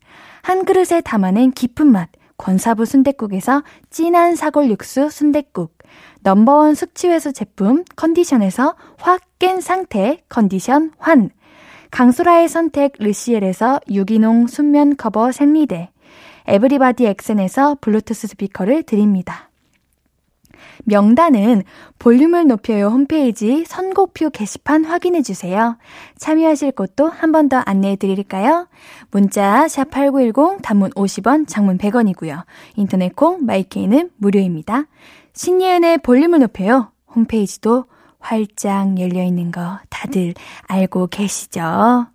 [0.41, 5.77] 한 그릇에 담아낸 깊은 맛 권사부 순댓국에서 진한 사골 육수 순댓국
[6.21, 11.31] 넘버원 숙취해소 제품 컨디션에서 확 깬 상태 컨디션 환
[11.89, 15.89] 강소라의 선택 르시엘에서 유기농 순면 커버 생리대
[16.45, 19.50] 에브리바디 엑센에서 블루투스 스피커를 드립니다.
[20.85, 21.63] 명단은
[21.99, 25.77] 볼륨을 높여요 홈페이지 선곡표 게시판 확인해 주세요.
[26.17, 28.67] 참여하실 곳도 한 번 더 안내해 드릴까요?
[29.11, 32.43] 문자 샵8910 단문 50원, 장문 100원이고요.
[32.75, 34.85] 인터넷 콩 마이케이는 무료입니다.
[35.33, 37.85] 신예은의 볼륨을 높여요 홈페이지도
[38.19, 40.33] 활짝 열려 있는 거 다들
[40.67, 42.07] 알고 계시죠?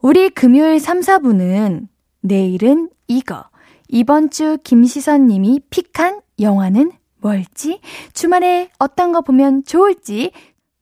[0.00, 1.86] 우리 금요일 3, 4부는
[2.22, 3.44] 내일은 이거.
[3.88, 6.92] 이번 주 김시선 님이 픽한 영화는
[7.22, 7.80] 뭘지?
[8.12, 10.32] 주말에 어떤 거 보면 좋을지?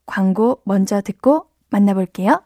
[0.07, 2.43] 광고 먼저 듣고 만나볼게요.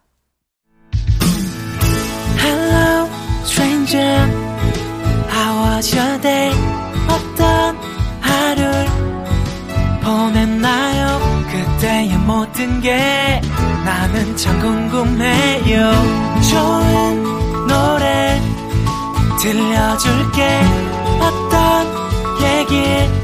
[2.43, 3.09] Hello,
[3.45, 4.31] stranger.
[5.31, 6.53] How was your day?
[7.09, 7.77] 어떤
[8.21, 8.87] 하루를
[10.03, 11.19] 보냈나요?
[11.51, 13.41] 그때의 모든 게
[13.85, 15.91] 나는 참 궁금해요.
[16.51, 17.23] 좋은
[17.69, 18.41] 노래
[19.41, 20.61] 들려줄게.
[21.21, 21.87] 어떤
[22.43, 23.24] 얘기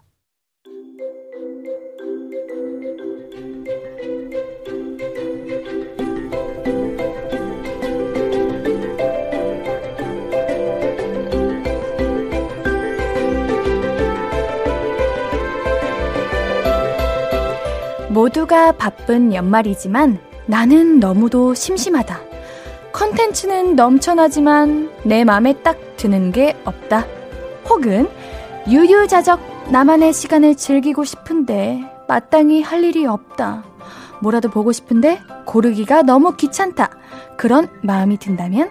[18.21, 22.19] 모두가 바쁜 연말이지만 나는 너무도 심심하다.
[22.93, 27.07] 컨텐츠는 넘쳐나지만 내 맘에 딱 드는 게 없다.
[27.67, 28.07] 혹은
[28.67, 33.63] 유유자적 나만의 시간을 즐기고 싶은데 마땅히 할 일이 없다.
[34.21, 36.91] 뭐라도 보고 싶은데 고르기가 너무 귀찮다.
[37.37, 38.69] 그런 마음이 든다면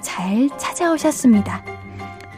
[0.00, 1.62] 잘 찾아오셨습니다.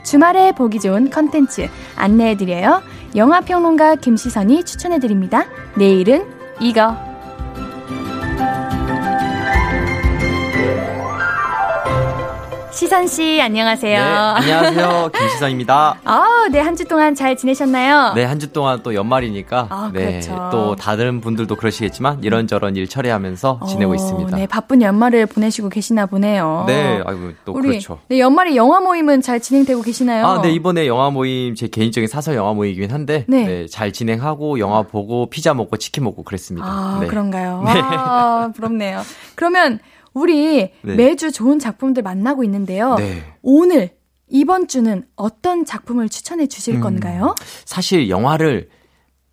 [0.02, 2.82] 주말에 보기 좋은 컨텐츠 안내해드려요.
[3.14, 5.46] 영화평론가 김시선이 추천해드립니다.
[5.76, 7.07] 내일은 이거.
[12.88, 14.00] 시선 씨 안녕하세요.
[14.00, 15.10] 네, 안녕하세요.
[15.14, 15.98] 김시선입니다.
[16.04, 18.14] 아, 네, 한 주 동안 잘 지내셨나요?
[18.14, 20.48] 네, 한 주 동안 또 연말이니까 아, 네, 그렇죠.
[20.50, 24.36] 또 다른 분들도 그러시겠지만 이런저런 일 처리하면서 지내고 어, 있습니다.
[24.38, 26.64] 네, 바쁜 연말을 보내시고 계시나 보네요.
[26.66, 27.98] 네, 아이고 또 우리 그렇죠.
[28.08, 30.24] 네, 연말에 영화 모임은 잘 진행되고 계시나요?
[30.26, 33.44] 아, 네, 이번에 영화 모임 제 개인적인 사설 영화 모임이긴 한데 네.
[33.44, 36.66] 네, 잘 진행하고 영화 보고 피자 먹고 치킨 먹고 그랬습니다.
[36.66, 37.06] 아, 네.
[37.06, 37.64] 그런가요?
[37.68, 39.02] 아, 부럽네요.
[39.34, 39.78] 그러면
[40.22, 40.94] 우리 네.
[40.94, 42.96] 매주 좋은 작품들 만나고 있는데요.
[42.96, 43.22] 네.
[43.42, 43.90] 오늘
[44.28, 46.80] 이번 주는 어떤 작품을 추천해 주실 음.
[46.80, 47.34] 건가요?
[47.64, 48.68] 사실 영화를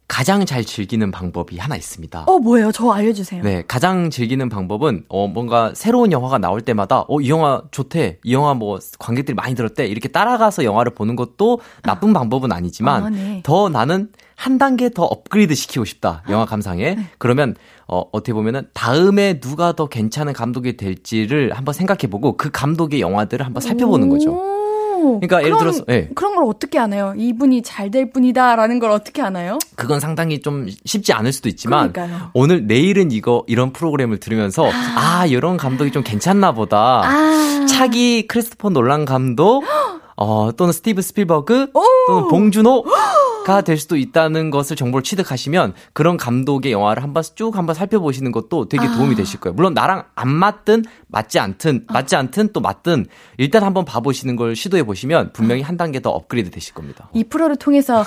[0.08, 2.26] 가장 잘 즐기는 방법이 하나 있습니다.
[2.28, 2.72] 어, 뭐예요?
[2.72, 3.42] 저 알려주세요.
[3.42, 8.32] 네, 가장 즐기는 방법은 어 뭔가 새로운 영화가 나올 때마다 어 이 영화 좋대, 이
[8.34, 13.42] 영화 뭐 관객들이 많이 들었대 이렇게 따라가서 영화를 보는 것도 나쁜 방법은 아니지만 아, 네.
[13.44, 17.06] 더 나는 한 단계 더 업그레이드 시키고 싶다 영화 감상에 네.
[17.18, 17.56] 그러면
[17.88, 23.46] 어 어떻게 보면은 다음에 누가 더 괜찮은 감독이 될지를 한번 생각해 보고 그 감독의 영화들을
[23.46, 24.32] 한번 살펴보는 거죠.
[24.32, 26.10] 오, 그러니까 예를 들어서, 예.
[26.16, 27.14] 그런 걸 어떻게 아나요?
[27.16, 29.60] 이분이 잘될 분이다라는 걸 어떻게 아나요?
[29.76, 32.32] 그건 상당히 좀 쉽지 않을 수도 있지만 그러니까요.
[32.34, 37.02] 오늘 내일은 이거 이런 프로그램을 들으면서 아, 이런 감독이 좀 괜찮나 보다.
[37.04, 39.64] 아, 차기 크리스토퍼 놀란 감독
[40.16, 41.84] 어, 또는 스티브 스필버그 오!
[42.08, 42.84] 또는 봉준호
[43.46, 48.68] 가 될 수도 있다는 것을 정보를 취득하시면 그런 감독의 영화를 한번 쭉 한번 살펴보시는 것도
[48.68, 48.96] 되게 아.
[48.96, 49.54] 도움이 되실 거예요.
[49.54, 53.06] 물론 나랑 안 맞든 맞지 않든 맞지 않든 또 맞든
[53.38, 57.10] 일단 한번 봐보시는 걸 시도해 보시면 분명히 한 단계 더 업그레이드 되실 겁니다.
[57.14, 58.04] 이 프로를 통해서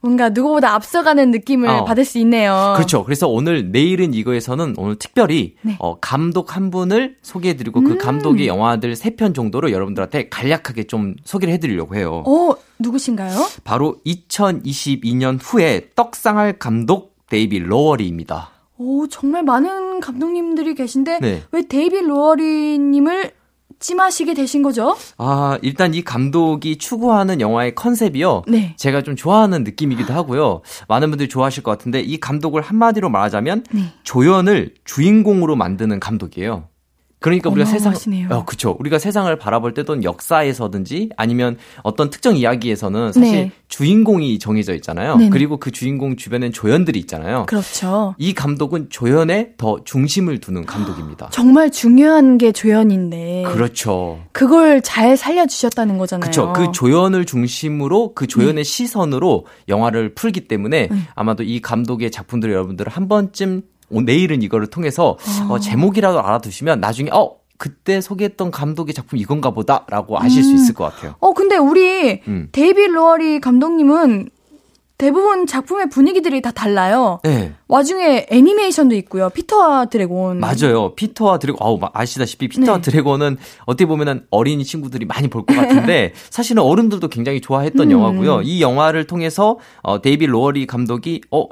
[0.00, 1.84] 뭔가 누구보다 앞서가는 느낌을 어.
[1.84, 2.72] 받을 수 있네요.
[2.76, 3.04] 그렇죠.
[3.04, 5.76] 그래서 오늘 내일은 이거에서는 오늘 특별히 네.
[5.78, 7.84] 어, 감독 한 분을 소개해드리고 음.
[7.84, 12.24] 그 감독의 영화들 세편 정도로 여러분들한테 간략하게 좀 소개를 해드리려고 해요.
[12.26, 13.46] 어, 누구신가요?
[13.64, 18.50] 바로 2022년 후에 떡상할 감독 데이빗 로어리입니다.
[18.78, 21.42] 오, 정말 많은 감독님들이 계신데 네.
[21.52, 23.32] 왜 데이빗 로어리님을
[23.80, 24.96] 찜하시게 되신 거죠?
[25.18, 28.44] 아 일단 이 감독이 추구하는 영화의 컨셉이요.
[28.46, 28.74] 네.
[28.76, 30.60] 제가 좀 좋아하는 느낌이기도 하고요.
[30.88, 33.84] 많은 분들이 좋아하실 것 같은데 이 감독을 한마디로 말하자면 네.
[34.04, 36.69] 조연을 주인공으로 만드는 감독이에요.
[37.20, 37.94] 그러니까 우리가 세상.
[38.30, 38.76] 어, 그쵸.
[38.80, 43.52] 우리가 세상을 바라볼 때도 역사에서든지 아니면 어떤 특정 이야기에서는 사실 네.
[43.68, 45.16] 주인공이 정해져 있잖아요.
[45.16, 45.30] 네네.
[45.30, 47.44] 그리고 그 주인공 주변엔 조연들이 있잖아요.
[47.46, 48.14] 그렇죠.
[48.18, 51.28] 이 감독은 조연에 더 중심을 두는 감독입니다.
[51.32, 54.20] 정말 중요한 게 조연인데 그렇죠.
[54.32, 56.30] 그걸 잘 살려 주셨다는 거잖아요.
[56.30, 56.52] 그렇죠.
[56.54, 60.96] 그 조연을 중심으로 그 조연의 시선으로 영화를 풀기 때문에 네.
[61.14, 65.16] 아마도 이 감독의 작품들을 여러분들 한 번쯤 오- 내일은 이거를 통해서
[65.48, 70.54] 어, 제목이라도 알아두시면 나중에 어 그때 소개했던 감독의 작품 이건가 보다라고 아실 수 음.
[70.56, 71.14] 있을 것 같아요.
[71.20, 72.48] 어, 근데 우리 음.
[72.52, 74.30] 데이빗 로어리 감독님은
[74.96, 77.20] 대부분 작품의 분위기들이 다 달라요.
[77.24, 79.30] 네, 와중에 애니메이션도 있고요.
[79.30, 80.40] 피터와 드래곤.
[80.40, 80.94] 맞아요.
[80.94, 82.82] 피터와 드래곤, 아우, 마- 아시다시피 피터와 네.
[82.82, 87.92] 드래곤은 어떻게 보면은 어린이 친구들이 많이 볼 것 같은데 사실은 어른들도 굉장히 좋아했던 음.
[87.92, 88.42] 영화고요.
[88.42, 91.46] 이 영화를 통해서 어, 데이빗 로어리 감독이 어,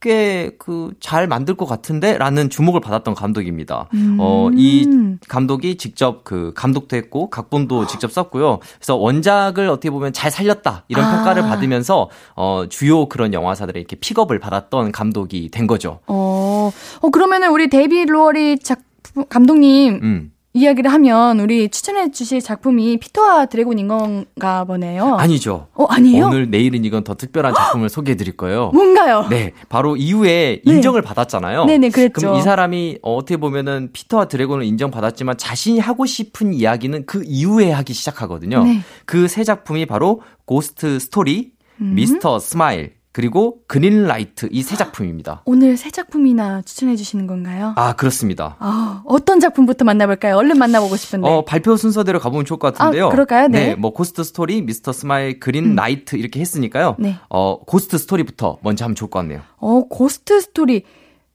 [0.00, 3.88] 꽤 그 잘 만들 것 같은데라는 주목을 받았던 감독입니다.
[4.18, 5.18] 어, 이 음.
[5.28, 8.58] 감독이 직접 그 감독도 했고 각본도 직접 썼고요.
[8.76, 11.16] 그래서 원작을 어떻게 보면 잘 살렸다 이런 아.
[11.16, 16.00] 평가를 받으면서 어, 주요 그런 영화사들의 이렇게 픽업을 받았던 감독이 된 거죠.
[16.06, 20.32] 어, 어, 어 그러면은 우리 데이빗 로어리 작품 감독님 음.
[20.58, 25.14] 이야기를 하면 우리 추천해 주실 작품이 피터와 드래곤인 건가 보네요.
[25.14, 25.68] 아니죠.
[25.74, 26.26] 어, 아니에요?
[26.26, 28.70] 오늘 내일은 이건 더 특별한 작품을 소개해 드릴 거예요.
[28.74, 29.26] 뭔가요?
[29.30, 30.72] 네, 바로 이후에 네.
[30.74, 31.64] 인정을 받았잖아요.
[31.64, 32.12] 네네, 그랬죠.
[32.14, 37.70] 그럼 이 사람이 어, 어떻게 보면은 피터와 드래곤을 인정받았지만 자신이 하고 싶은 이야기는 그 이후에
[37.70, 38.64] 하기 시작하거든요.
[38.64, 38.80] 네.
[39.06, 41.94] 그 세 작품이 바로 고스트 스토리, 음.
[41.94, 45.42] 미스터 스마일, 그리고 그린 나이트 이 세 작품입니다.
[45.44, 47.72] 오늘 세 작품이나 추천해 주시는 건가요?
[47.74, 48.54] 아, 그렇습니다.
[48.60, 50.36] 아, 어떤 작품부터 만나볼까요?
[50.36, 51.28] 얼른 만나보고 싶은데.
[51.28, 53.08] 어, 발표 순서대로 가보면 좋을 것 같은데요.
[53.08, 53.48] 아, 그럴까요?
[53.48, 53.74] 네.
[53.74, 56.94] 뭐 고스트 스토리, 미스터 스마일, 그린 나이트 이렇게 했으니까요.
[57.00, 57.16] 네.
[57.28, 59.40] 어, 고스트 스토리부터 먼저 하면 좋을 것 같네요.
[59.56, 60.84] 어, 고스트 스토리.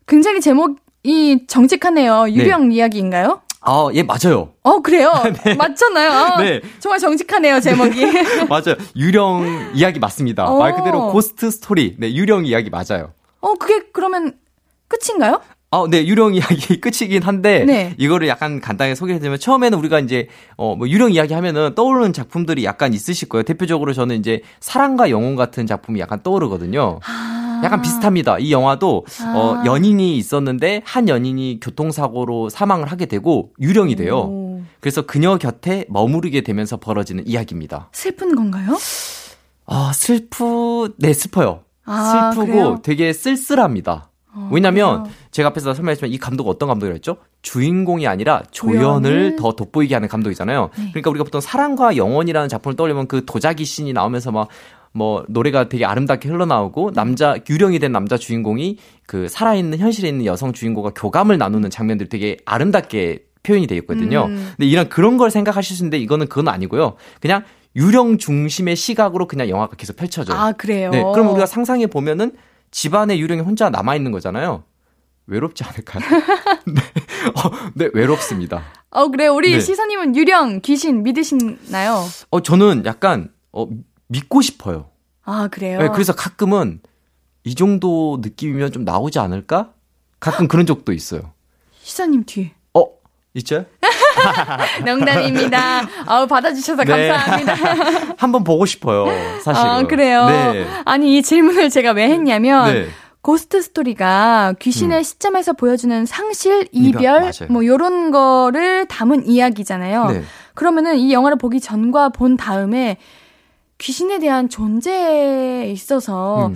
[0.07, 2.29] 굉장히 제목이 정직하네요.
[2.29, 3.41] 유령 이야기인가요?
[3.65, 4.49] 아, 예, 맞아요.
[4.63, 5.11] 어, 그래요?
[5.57, 6.11] 맞잖아요.
[6.11, 6.61] 아, 네.
[6.79, 8.05] 정말 정직하네요, 제목이.
[8.49, 8.75] 맞아요.
[8.95, 10.45] 유령 이야기 맞습니다.
[10.45, 10.59] 어.
[10.59, 11.95] 말 그대로 고스트 스토리.
[11.97, 13.11] 네, 유령 이야기 맞아요.
[13.39, 14.33] 어, 그게 그러면
[14.89, 15.41] 끝인가요?
[15.71, 17.95] 아, 네, 유령 이야기 끝이긴 한데 네.
[17.97, 22.63] 이거를 약간 간단하게 소개해 드리면 처음에는 우리가 이제 어 뭐 유령 이야기 하면은 떠오르는 작품들이
[22.63, 23.43] 약간 있으실 거예요.
[23.43, 26.99] 대표적으로 저는 이제 사랑과 영혼 같은 작품이 약간 떠오르거든요.
[27.63, 28.39] 약간 비슷합니다.
[28.39, 29.63] 이 영화도 어 아.
[29.65, 34.19] 연인이 있었는데 한 연인이 교통사고로 사망을 하게 되고 유령이 돼요.
[34.19, 34.61] 오.
[34.79, 37.89] 그래서 그녀 곁에 머무르게 되면서 벌어지는 이야기입니다.
[37.93, 38.77] 슬픈 건가요?
[39.65, 41.61] 아, 슬프, 네, 슬퍼요.
[41.85, 42.79] 아, 슬프고 그래요?
[42.83, 44.09] 되게 쓸쓸합니다.
[44.35, 45.15] 어, 왜냐면 그래요?
[45.31, 47.17] 제가 앞에서 설명했지만 이 감독 어떤 감독이라 했죠?
[47.43, 50.69] 주인공이 아니라 조연을, 조연을 더 돋보이게 하는 감독이잖아요.
[50.75, 50.89] 네.
[50.89, 54.47] 그러니까 우리가 보통 사랑과 영혼이라는 작품을 떠올리면 그 도자기 씬이 나오면서 막
[54.93, 58.77] 뭐 노래가 되게 아름답게 흘러나오고 남자 유령이 된 남자 주인공이
[59.07, 64.25] 그 살아있는 현실에 있는 여성 주인공과 교감을 나누는 장면들이 되게 아름답게 표현이 되어 있거든요.
[64.25, 64.53] 음.
[64.55, 66.95] 근데 이런 그런 걸 생각하실 수 있는데 이거는 그건 아니고요.
[67.19, 67.43] 그냥
[67.75, 70.37] 유령 중심의 시각으로 그냥 영화가 계속 펼쳐져요.
[70.37, 70.91] 아, 그래요?
[70.91, 72.31] 네, 그럼 우리가 상상해 보면은
[72.71, 74.63] 집안에 유령이 혼자 남아 있는 거잖아요.
[75.25, 76.03] 외롭지 않을까요?
[76.67, 76.81] 네,
[77.35, 78.63] 어, 네 외롭습니다.
[78.91, 79.27] 어, 그래.
[79.27, 79.59] 우리 네.
[79.59, 82.03] 시사님은 유령, 귀신 믿으시나요?
[82.29, 83.67] 어 저는 약간 어
[84.13, 84.85] 믿고 싶어요.
[85.25, 85.79] 아, 그래요?
[85.79, 86.79] 네, 그래서 가끔은
[87.43, 89.71] 이 정도 느낌이면 좀 나오지 않을까?
[90.19, 91.33] 가끔 그런 적도 있어요.
[91.81, 92.53] 시사님 뒤에.
[92.73, 92.85] 어
[93.33, 93.65] 있죠?
[94.85, 95.81] 농담입니다.
[96.05, 97.07] 아우, 받아주셔서 네.
[97.09, 98.15] 감사합니다.
[98.17, 99.07] 한번 보고 싶어요.
[99.41, 99.69] 사실은.
[99.69, 100.27] 아, 그래요?
[100.27, 100.67] 네.
[100.85, 102.87] 아니, 이 질문을 제가 왜 했냐면, 네.
[103.21, 107.47] 고스트 스토리가 귀신의 시점에서 보여주는 상실, 이별, 이별.
[107.49, 110.05] 뭐, 요런 거를 담은 이야기잖아요.
[110.07, 110.23] 네.
[110.53, 112.97] 그러면은 이 영화를 보기 전과 본 다음에
[113.83, 116.55] 귀신에 대한 존재에 있어서 음.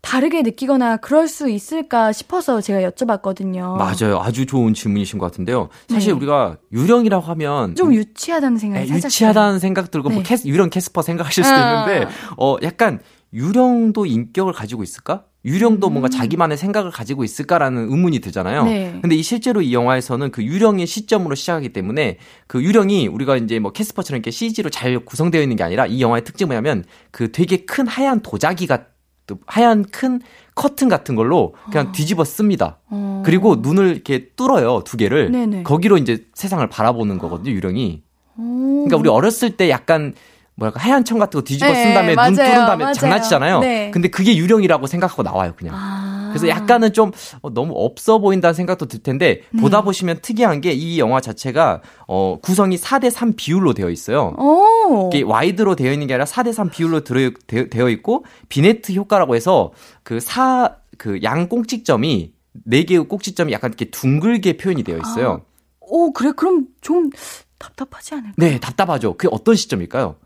[0.00, 3.76] 다르게 느끼거나 그럴 수 있을까 싶어서 제가 여쭤봤거든요.
[3.76, 4.18] 맞아요.
[4.18, 5.68] 아주 좋은 질문이신 것 같은데요.
[5.88, 6.16] 사실 네.
[6.16, 10.24] 우리가 유령이라고 하면 좀 유치하다는 생각이 네, 유치하다는 생각 들고 뭐 네.
[10.24, 11.84] 캐스, 유령 캐스퍼 생각하실 수도 아.
[11.84, 12.98] 있는데 어 약간
[13.34, 15.24] 유령도 인격을 가지고 있을까?
[15.44, 15.92] 유령도 음.
[15.92, 18.64] 뭔가 자기만의 생각을 가지고 있을까라는 의문이 들잖아요.
[18.64, 18.98] 네.
[19.02, 23.72] 근데 이 실제로 이 영화에서는 그 유령의 시점으로 시작하기 때문에 그 유령이 우리가 이제 뭐
[23.72, 27.86] 캐스퍼처럼 이렇게 CG로 잘 구성되어 있는 게 아니라 이 영화의 특징이 뭐냐면 그 되게 큰
[27.86, 28.86] 하얀 보자기가
[29.26, 30.20] 또 하얀 큰
[30.54, 32.78] 커튼 같은 걸로 그냥 뒤집어 씁니다.
[32.88, 33.22] 어.
[33.24, 35.62] 그리고 눈을 이렇게 뚫어요 두 개를 네네.
[35.62, 38.02] 거기로 이제 세상을 바라보는 거거든요 유령이.
[38.36, 38.84] 오.
[38.86, 40.14] 그러니까 우리 어렸을 때 약간
[40.56, 42.94] 뭐랄까 하얀 천 같은 거 뒤집어 쓴 네, 다음에 눈 맞아요, 뚫은 다음에 맞아요.
[42.94, 43.60] 장난치잖아요.
[43.60, 43.90] 네.
[43.90, 45.74] 근데 그게 유령이라고 생각하고 나와요 그냥.
[45.76, 46.28] 아.
[46.30, 49.60] 그래서 약간은 좀 어, 너무 없어 보인다는 생각도 들 텐데 네.
[49.60, 54.34] 보다 보시면 특이한 게 이 영화 자체가 어 구성이 4대 3 비율로 되어 있어요.
[54.38, 55.10] 오.
[55.12, 59.34] 이게 와이드로 되어 있는 게 아니라 4대 3 비율로 들어, 되어, 되어 있고 vignette 효과라고
[59.36, 62.32] 해서 그 사 그 양 꼭지점이
[62.64, 65.42] 네 개의 꼭지점이 약간 이렇게 둥글게 표현이 되어 있어요.
[65.80, 66.32] 오, 그래?
[66.36, 67.10] 그럼 좀
[67.58, 68.32] 답답하지 않을까?
[68.36, 69.16] 네, 답답하죠.
[69.16, 70.16] 그게 어떤 시점일까요?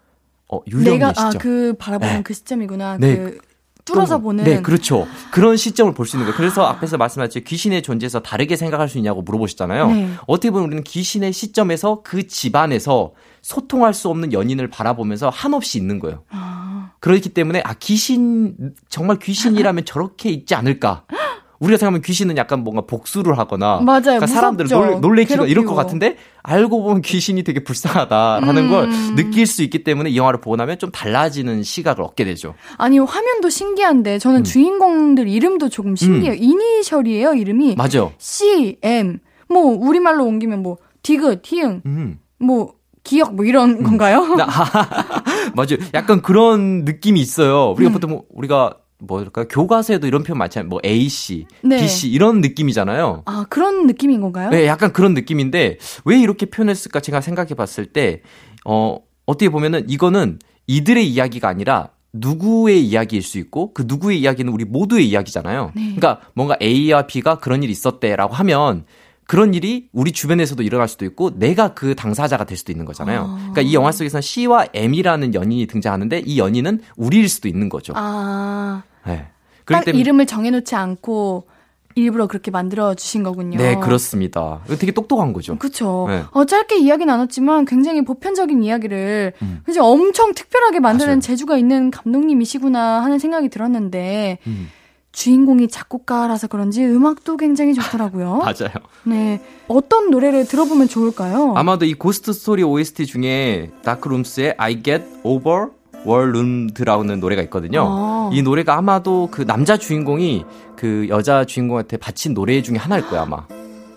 [0.49, 1.13] 어, 유령의 내가.
[1.17, 2.23] 아, 그 바라보는 네.
[2.23, 2.99] 그 시점이구나.
[2.99, 3.17] 네.
[3.17, 3.39] 그
[3.85, 4.45] 뚫어서 좀, 보는.
[4.45, 5.07] 네, 그렇죠.
[5.31, 6.37] 그런 시점을 볼 수 있는 거예요.
[6.37, 9.91] 그래서 앞에서 말씀하신 귀신의 존재에서 다르게 생각할 수 있냐고 물어보셨잖아요.
[9.91, 10.11] 네.
[10.27, 16.23] 어떻게 보면 우리는 귀신의 시점에서 그 집안에서 소통할 수 없는 연인을 바라보면서 한없이 있는 거예요.
[16.31, 16.91] 아.
[17.01, 21.05] 그렇기 때문에 아 귀신 정말 귀신이라면 저렇게 있지 않을까?
[21.61, 24.03] 우리가 생각하면 귀신은 약간 뭔가 복수를 하거나 맞아요.
[24.03, 24.69] 그러니까 사람들을.
[24.71, 25.75] 놀, 놀래키고 이럴 것.
[25.75, 28.71] 같은데 알고 보면 귀신이 되게 불쌍하다라는 음.
[28.71, 32.55] 걸 느낄 수 있기 때문에 이 영화를 보고 나면 좀 달라지는 시각을 얻게 되죠.
[32.77, 34.45] 아니, 화면도 신기한데, 저는 음.
[34.45, 36.35] 주인공들 이름도 조금 신기해요.
[36.35, 37.77] 이니셜이에요, 이름이.
[37.77, 38.13] 맞아요.
[38.19, 39.19] C, M.
[39.49, 42.19] 뭐, 우리말로 옮기면 뭐, 디귿, 히응, 음.
[42.39, 44.23] 뭐, 기억, 뭐, 이런 건가요?
[45.55, 45.79] 맞아요.
[45.95, 47.71] 약간 그런 느낌이 있어요.
[47.77, 47.93] 우리가 음.
[47.93, 50.69] 보통 뭐 우리가 뭐랄까 교과서에도 이런 표현 많잖아요.
[50.69, 51.79] 뭐 A 씨, 네.
[51.79, 53.23] B 씨 이런 느낌이잖아요.
[53.27, 54.51] 아, 그런 느낌인 건가요?
[54.51, 58.23] 네, 약간 그런 느낌인데 왜 이렇게 표현했을까 제가 생각해 봤을 때
[58.65, 64.65] 어, 어떻게 보면은 이거는 이들의 이야기가 아니라 누구의 이야기일 수 있고 그 누구의 이야기는 우리
[64.65, 65.73] 모두의 이야기잖아요.
[65.75, 65.83] 네.
[65.97, 68.85] 그러니까 뭔가 A와 B가 그런 일이 있었대라고 하면
[69.29, 73.21] 그런 일이 우리 주변에서도 일어날 수도 있고 내가 그 당사자가 될 수도 있는 거잖아요.
[73.29, 73.37] 아.
[73.37, 77.93] 그러니까 이 영화 속에서는 C와 M이라는 연인이 등장하는데 이 연인은 우리일 수도 있는 거죠.
[77.95, 79.27] 아, 네.
[79.67, 81.47] 딱 때문에 이름을 정해놓지 않고
[81.95, 83.59] 일부러 그렇게 만들어 주신 거군요.
[83.59, 84.63] 네, 그렇습니다.
[84.79, 85.59] 되게 똑똑한 거죠.
[85.59, 86.07] 그쵸.
[86.09, 86.23] 네.
[86.31, 89.61] 어, 짧게 이야기 나눴지만 굉장히 보편적인 이야기를 음.
[89.67, 91.21] 굉장히 엄청 특별하게 만드는 맞아요.
[91.21, 94.71] 재주가 있는 감독님이시구나 하는 생각이 들었는데 음.
[95.13, 98.37] 주인공이 작곡가라서 그런지 음악도 굉장히 좋더라고요.
[98.45, 98.73] 맞아요.
[99.05, 99.41] 네.
[99.67, 101.55] 어떤 노래를 들어보면 좋을까요?
[101.57, 105.69] 아마도 이 고스트 스토리 OST 중에 Dark Rooms의 I Get Over
[106.07, 107.85] World라는 노래가 있거든요.
[107.89, 108.31] 아.
[108.33, 110.45] 이 노래가 아마도 그 남자 주인공이
[110.77, 113.47] 그 여자 주인공한테 바친 노래 중에 하나일 거예요, 아마.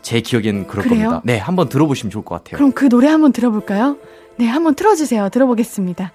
[0.01, 1.09] 제 기억에는 그럴 그래요?
[1.09, 1.21] 겁니다.
[1.23, 2.57] 네, 한번 들어보시면 좋을 것 같아요.
[2.57, 3.97] 그럼 그 노래 한번 들어볼까요?
[4.37, 5.29] 네, 한번 틀어주세요.
[5.29, 6.11] 들어보겠습니다.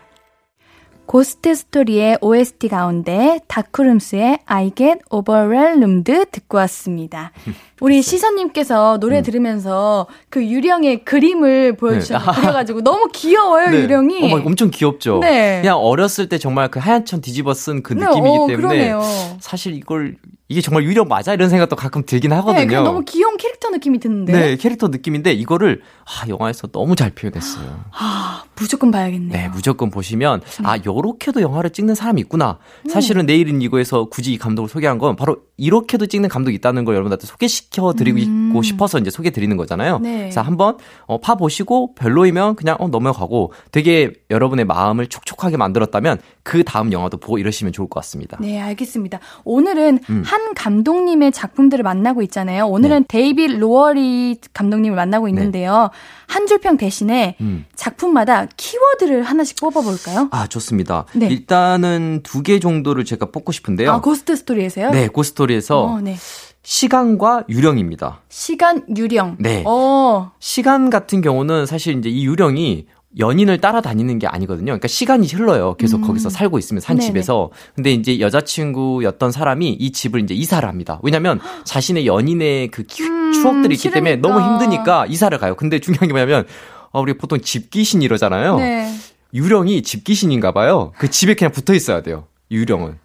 [1.06, 7.32] 고스트 스토리의 OST 가운데 다크룸스의 I Get Overwhelmed 듣고 왔습니다.
[7.80, 9.22] 우리 시선님께서 노래 음.
[9.22, 12.40] 들으면서 그 유령의 그림을 보여주셨는데 네.
[12.40, 13.82] 그려가지고 너무 귀여워요, 네.
[13.82, 14.32] 유령이.
[14.32, 15.20] 어머, 엄청 귀엽죠?
[15.20, 15.60] 네.
[15.60, 19.02] 그냥 어렸을 때 정말 그 하얀 천 뒤집어 쓴그 네, 느낌이기 어, 때문에 그러네요.
[19.40, 20.16] 사실 이걸
[20.48, 21.34] 이게 정말 유령 맞아?
[21.34, 22.66] 이런 생각도 가끔 들긴 하거든요.
[22.66, 24.32] 네, 너무 귀여운 캐릭터 느낌이 드는데.
[24.32, 27.80] 네, 캐릭터 느낌인데 이거를 아, 영화에서 너무 잘 표현했어요.
[27.90, 29.32] 아, 무조건 봐야겠네요.
[29.32, 32.58] 네, 무조건 보시면 아, 요렇게도 영화를 찍는 사람이 있구나.
[32.88, 37.26] 사실은 내일은 이거에서 굳이 이 감독을 소개한 건 바로 이렇게도 찍는 감독이 있다는 걸 여러분들한테
[37.26, 38.62] 소개시켜 드리고 음.
[38.62, 39.98] 싶어서 이제 소개 드리는 거잖아요.
[39.98, 40.30] 네.
[40.30, 40.76] 자, 한번
[41.06, 47.16] 어, 봐 보시고 별로이면 그냥 어, 넘어가고 되게 여러분의 마음을 촉촉하게 만들었다면 그 다음 영화도
[47.16, 48.38] 보고 이러시면 좋을 것 같습니다.
[48.40, 49.18] 네, 알겠습니다.
[49.44, 50.22] 오늘은 음.
[50.36, 52.66] 한 감독님의 작품들을 만나고 있잖아요.
[52.66, 53.06] 오늘은 네.
[53.08, 55.88] 데이빗 로어리 감독님을 만나고 있는데요.
[56.26, 57.64] 한 줄평 대신에 음.
[57.74, 60.28] 작품마다 키워드를 하나씩 뽑아볼까요?
[60.30, 61.06] 아, 좋습니다.
[61.14, 61.28] 네.
[61.28, 63.90] 일단은 두 개 정도를 제가 뽑고 싶은데요.
[63.90, 64.90] 아, 고스트 스토리에서요?
[64.90, 66.16] 네, 고스토리에서 어, 네.
[66.62, 68.20] 시간과 유령입니다.
[68.28, 69.36] 시간 유령.
[69.40, 69.64] 네.
[69.66, 72.86] 어, 시간 같은 경우는 사실 이제 이 유령이
[73.18, 74.66] 연인을 따라다니는 게 아니거든요.
[74.66, 75.74] 그러니까 시간이 흘러요.
[75.78, 76.98] 계속 거기서 살고 있으면 산 음.
[76.98, 77.06] 네네.
[77.08, 77.50] 집에서.
[77.74, 81.00] 근데 이제 여자친구였던 사람이 이 집을 이제 이사를 합니다.
[81.02, 84.28] 왜냐면 자신의 연인의 그 기- 음, 추억들이 있기 때문에 싫으니까.
[84.28, 85.54] 너무 힘드니까 이사를 가요.
[85.56, 86.46] 근데 중요한 게 뭐냐면
[86.90, 88.56] 어, 우리 보통 집 귀신 이러잖아요.
[88.58, 88.92] 네.
[89.34, 90.92] 유령이 집 귀신인가 봐요.
[90.98, 92.26] 그 집에 그냥 붙어 있어야 돼요.
[92.50, 92.98] 유령은.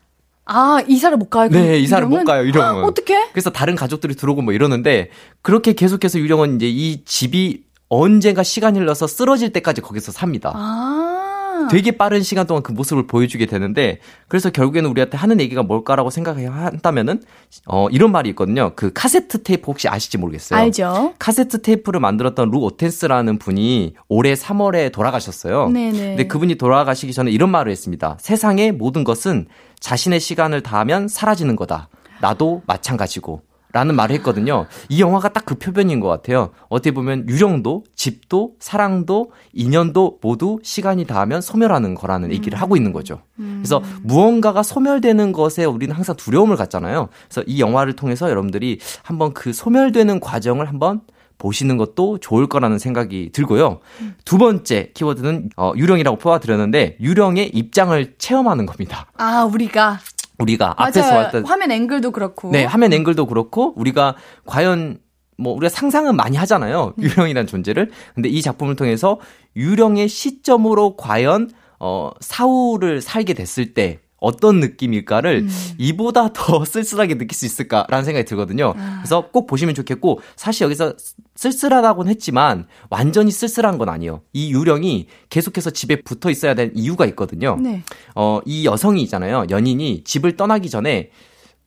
[0.45, 1.49] 아, 이사를 못 가요?
[1.49, 2.84] 네, 이사를 못 가요, 유령은.
[2.84, 3.16] 어떻게?
[3.32, 5.09] 그래서 다른 가족들이 들어오고 뭐 이러는데
[5.41, 10.54] 그렇게 계속해서 유령은 이제 이 집이 언젠가 시간이 흘러서 쓰러질 때까지 거기서 삽니다.
[10.56, 11.68] 아.
[11.70, 16.52] 되게 빠른 시간 동안 그 모습을 보여주게 되는데 그래서 결국에는 우리한테 하는 얘기가 뭘까라고 생각해야
[16.52, 17.22] 한다면은
[17.68, 18.72] 어 이런 말이 있거든요.
[18.76, 20.58] 그 카세트 테이프 혹시 아실지 모르겠어요.
[20.58, 21.14] 알죠.
[21.20, 25.68] 카세트 테이프를 만들었던 루 오텐스라는 분이 올해 3월에 돌아가셨어요.
[25.70, 25.92] 네네.
[25.92, 28.18] 근데 그분이 돌아가시기 전에 이런 말을 했습니다.
[28.22, 29.48] 세상의 모든 것은
[29.82, 31.89] 자신의 시간을 다하면 사라지는 거다.
[32.22, 33.42] 나도 마찬가지고.
[33.74, 34.65] 라는 말을 했거든요.
[34.89, 36.51] 이 영화가 딱 그 표변인 것 같아요.
[36.69, 43.22] 어떻게 보면 유령도, 집도, 사랑도, 인연도 모두 시간이 닿으면 소멸하는 거라는 얘기를 하고 있는 거죠.
[43.36, 47.09] 그래서 무언가가 소멸되는 것에 우리는 항상 두려움을 갖잖아요.
[47.28, 51.01] 그래서 이 영화를 통해서 여러분들이 한번 그 소멸되는 과정을 한번
[51.38, 53.80] 보시는 것도 좋을 거라는 생각이 들고요.
[54.24, 59.07] 두 번째 키워드는 어, 유령이라고 뽑아드렸는데 유령의 입장을 체험하는 겁니다.
[59.17, 59.99] 아, 우리가.
[60.42, 61.18] 우리가 앞에서 맞아요.
[61.26, 62.52] 왔던 화면 앵글도 그렇고.
[62.52, 64.16] 네, 화면 앵글도 그렇고 우리가
[64.46, 65.00] 과연
[65.38, 66.94] 뭐 우리가 상상은 많이 하잖아요.
[67.00, 67.92] 유령이라는 존재를.
[68.14, 69.20] 근데 이 작품을 통해서
[69.56, 75.47] 유령의 시점으로 과연 어 사후를 살게 됐을 때 어떤 느낌일까를
[75.78, 78.74] 이보다 더 쓸쓸하게 느낄 수 있을까라는 생각이 들거든요.
[78.99, 80.93] 그래서 꼭 보시면 좋겠고 사실 여기서
[81.36, 84.22] 쓸쓸하다고는 했지만 완전히 쓸쓸한 건 아니에요.
[84.32, 87.57] 이 유령이 계속해서 집에 붙어 있어야 될 이유가 있거든요.
[87.59, 87.82] 네.
[88.15, 89.45] 어, 이 여성이 있잖아요.
[89.49, 91.09] 연인이 집을 떠나기 전에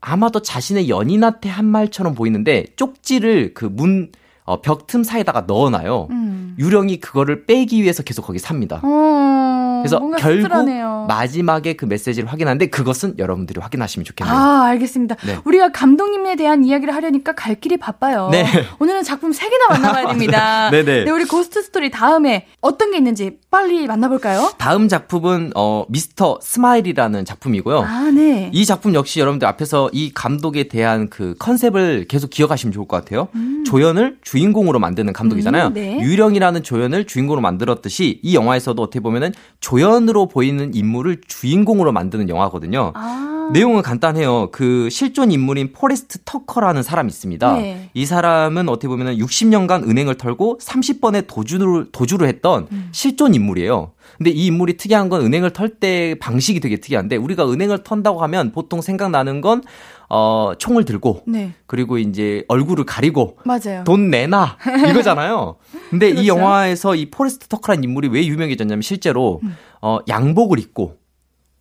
[0.00, 4.12] 아마도 자신의 연인한테 한 말처럼 보이는데 쪽지를 그 문,
[4.44, 6.08] 어, 벽 틈 사이에다가 넣어놔요.
[6.10, 6.54] 음.
[6.58, 8.80] 유령이 그거를 빼기 위해서 계속 거기 삽니다.
[8.84, 9.53] 어,
[9.84, 11.04] 그래서 결국 씁쓸하네요.
[11.08, 14.34] 마지막에 그 메시지를 확인하는데 그것은 여러분들이 확인하시면 좋겠네요.
[14.34, 15.16] 아, 알겠습니다.
[15.26, 15.38] 네.
[15.44, 18.30] 우리가 감독님에 대한 이야기를 하려니까 갈 길이 바빠요.
[18.30, 18.46] 네.
[18.78, 20.70] 오늘은 작품 3개나 만나봐야 됩니다.
[20.70, 21.04] 네네.
[21.04, 24.52] 네, 우리 Ghost Story 다음에 어떤 게 있는지 빨리 만나볼까요?
[24.56, 27.80] 다음 작품은 어, 미스터 스마일이라는 작품이고요.
[27.80, 28.50] 아, 네.
[28.52, 33.28] 이 작품 역시 여러분들 앞에서 이 감독에 대한 그 컨셉을 계속 기억하시면 좋을 것 같아요.
[33.66, 35.68] 조연을 주인공으로 만드는 감독이잖아요.
[35.68, 35.98] 음, 네.
[36.00, 42.92] 유령이라는 조연을 주인공으로 만들었듯이 이 영화에서도 어떻게 보면은 조연으로 보이는 인물을 주인공으로 만드는 영화거든요.
[42.94, 43.34] 아.
[43.44, 43.50] 아.
[43.52, 44.48] 내용은 간단해요.
[44.52, 47.56] 그 실존 인물인 포레스트 터커라는 사람이 있습니다.
[47.56, 47.90] 네.
[47.92, 52.88] 이 사람은 어떻게 보면 60년간 은행을 털고 30번의 도주를, 도주를 했던 음.
[52.92, 53.92] 실존 인물이에요.
[54.16, 58.52] 근데 이 인물이 특이한 건 은행을 털 때 방식이 되게 특이한데 우리가 은행을 턴다고 하면
[58.52, 59.62] 보통 생각나는 건
[60.08, 61.52] 어, 총을 들고 네.
[61.66, 63.84] 그리고 이제 얼굴을 가리고 맞아요.
[63.84, 64.56] 돈 내놔
[64.90, 65.56] 이거잖아요.
[65.90, 66.28] 근데 이 그렇죠.
[66.28, 69.56] 영화에서 이 포레스트 터커라는 인물이 왜 유명해졌냐면 실제로 음.
[69.80, 70.98] 어 양복을 입고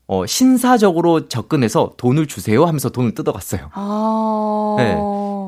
[0.08, 3.70] 어 신사적으로 접근해서 돈을 주세요 하면서 돈을 뜯어갔어요.
[3.74, 4.76] 아.
[4.78, 4.98] 네.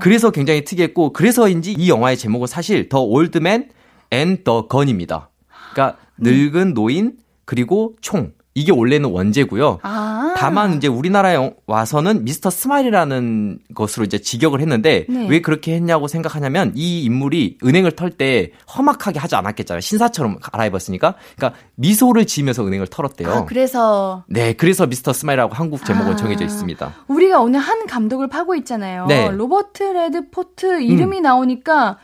[0.01, 3.69] 그래서 굉장히 특이했고 그래서인지 이 영화의 제목은 사실 The Old Man
[4.11, 5.29] and the Gun입니다.
[5.73, 9.79] 그러니까 늙은 노인 그리고 총 이게 원래는 원제고요.
[9.83, 10.24] 아.
[10.35, 15.27] 다만 이제 우리나라에 와서는 미스터 스마일이라는 것으로 이제 직역을 했는데 네.
[15.29, 19.81] 왜 그렇게 했냐고 생각하냐면 이 인물이 은행을 털 때 험악하게 하지 않았겠잖아요.
[19.81, 21.15] 신사처럼 갈아입었으니까.
[21.35, 23.29] 그러니까 미소를 지으면서 은행을 털었대요.
[23.29, 26.15] 아, 그래서 네, 그래서 미스터 스마일이라고 한국 제목은 아.
[26.15, 26.93] 정해져 있습니다.
[27.07, 29.05] 우리가 오늘 한 감독을 파고 있잖아요.
[29.07, 29.29] 네.
[29.29, 31.97] 로버트 레드포드 이름이 나오니까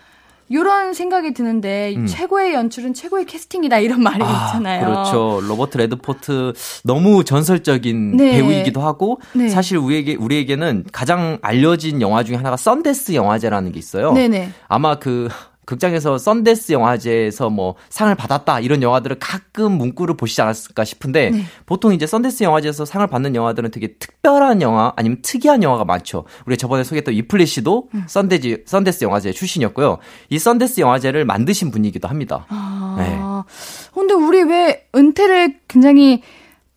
[0.51, 2.05] 이런 생각이 드는데 음.
[2.05, 4.85] 최고의 연출은 최고의 캐스팅이다 이런 말이 아, 있잖아요.
[4.85, 5.39] 그렇죠.
[5.47, 6.53] 로버트 레드포드
[6.83, 8.31] 너무 전설적인 네.
[8.31, 9.49] 배우이기도 하고 네.
[9.49, 14.11] 사실 우리에게 우리에게는 가장 알려진 영화 중에 하나가 선댄스 영화제라는 게 있어요.
[14.11, 14.51] 네네.
[14.67, 15.29] 아마 그
[15.65, 21.43] 극장에서 선댄스 영화제에서 뭐 상을 받았다 이런 영화들을 가끔 문구를 보시지 않았을까 싶은데 네.
[21.65, 26.25] 보통 이제 선댄스 영화제에서 상을 받는 영화들은 되게 특별한 영화 아니면 특이한 영화가 많죠.
[26.45, 28.03] 우리 저번에 소개했던 위플래쉬도 음.
[28.07, 29.99] 선댄스 선댄스 영화제 출신이었고요.
[30.29, 32.45] 이 선댄스 영화제를 만드신 분이기도 합니다.
[32.49, 32.95] 아.
[32.97, 33.19] 네.
[33.93, 36.21] 근데 우리 왜 은퇴를 굉장히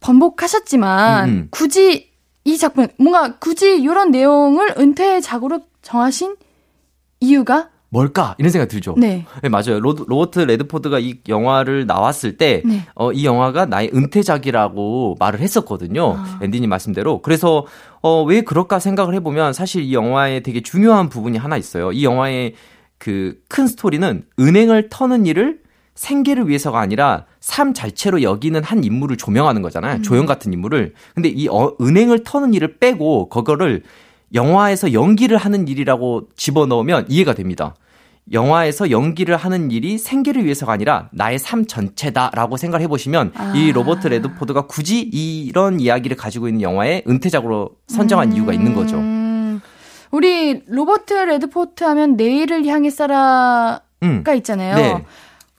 [0.00, 1.48] 번복하셨지만 음, 음.
[1.50, 2.10] 굳이
[2.44, 6.36] 이 작품 뭔가 굳이 이런 내용을 은퇴 작으로 정하신
[7.20, 8.94] 이유가 뭘까 이런 생각 들죠.
[8.98, 9.24] 네.
[9.42, 9.78] 네, 맞아요.
[9.80, 12.82] 로, 로버트 레드포드가 이 영화를 나왔을 때, 네.
[12.94, 16.16] 어, 이 영화가 나의 은퇴작이라고 말을 했었거든요.
[16.18, 16.40] 아.
[16.42, 17.22] 앤디님 말씀대로.
[17.22, 17.66] 그래서,
[18.02, 21.92] 어, 왜 그럴까 생각을 해보면 사실 이 영화에 되게 중요한 부분이 하나 있어요.
[21.92, 22.54] 이 영화의
[22.98, 25.60] 그 큰 스토리는 은행을 터는 일을
[25.94, 30.02] 생계를 위해서가 아니라 삶 자체로 여기는 한 인물을 조명하는 거잖아요.
[30.02, 30.94] 조연 같은 인물을.
[31.14, 33.84] 근데 이 어, 은행을 터는 일을 빼고 그거를
[34.34, 37.76] 영화에서 연기를 하는 일이라고 집어넣으면 이해가 됩니다.
[38.32, 44.62] 영화에서 연기를 하는 일이 생계를 위해서가 아니라 나의 삶 전체다라고 생각을 해보시면 이 로버트 레드포드가
[44.66, 48.96] 굳이 이런 이야기를 가지고 있는 영화에 은퇴작으로 선정한 이유가 있는 거죠.
[48.96, 49.60] 음,
[50.10, 54.24] 우리 로버트 레드포드 하면 내일을 향해 쏴라가 음.
[54.36, 54.74] 있잖아요.
[54.76, 55.04] 네.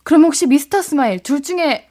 [0.03, 1.88] 그럼 혹시 미스터 스마일 둘 중에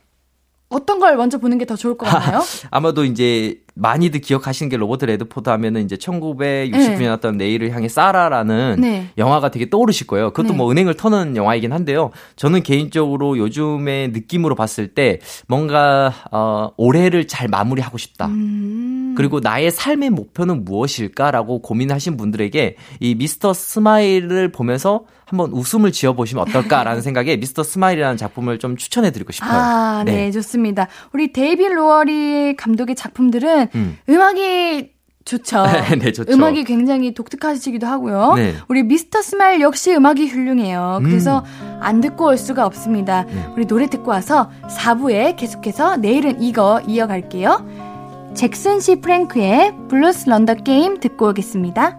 [0.69, 2.43] 어떤 걸 먼저 보는 게 더 좋을 것 같나요?
[2.71, 7.07] 아마도 이제 많이들 기억하시는 게 로버트 레드포드 하면은 이제 1969년에 네.
[7.07, 9.09] 나왔던 내일을 향해 쏴라라는 네.
[9.19, 10.31] 영화가 되게 떠오르실 거예요.
[10.31, 10.57] 그것도 네.
[10.57, 12.11] 뭐 은행을 터는 영화이긴 한데요.
[12.37, 15.19] 저는 개인적으로 요즘의 느낌으로 봤을 때
[15.49, 18.27] 뭔가 어 올해를 잘 마무리하고 싶다.
[18.27, 19.15] 음.
[19.17, 27.01] 그리고 나의 삶의 목표는 무엇일까라고 고민하신 분들에게 이 미스터 스마일을 보면서 한번 웃음을 지어보시면 어떨까라는
[27.03, 29.51] 생각에 미스터 스마일이라는 작품을 좀 추천해드리고 싶어요.
[29.53, 30.31] 아, 네.
[30.31, 30.89] 좋습니다.
[31.13, 33.99] 우리 데이빗 로워리 감독의 작품들은 음.
[34.09, 34.95] 음악이
[35.25, 35.65] 좋죠.
[35.99, 36.33] 네, 좋죠.
[36.33, 38.35] 음악이 굉장히 독특하시기도 하고요.
[38.37, 38.55] 네.
[38.69, 41.01] 우리 미스터 스마일 역시 음악이 훌륭해요.
[41.03, 41.79] 그래서 음.
[41.81, 43.25] 안 듣고 올 수가 없습니다.
[43.25, 43.47] 네.
[43.57, 48.33] 우리 노래 듣고 와서 4부에 계속해서 내일은 이거 이어갈게요.
[48.35, 51.99] 잭슨 씨 프랭크의 Blues Run the Game 듣고 오겠습니다.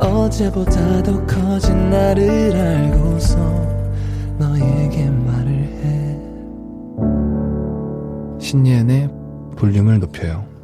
[0.00, 3.36] 어제보다 더 커진 나를 알고서
[4.38, 6.18] 너에게 말을 해
[8.40, 9.10] 신예은의
[9.56, 10.54] 볼륨을 높여요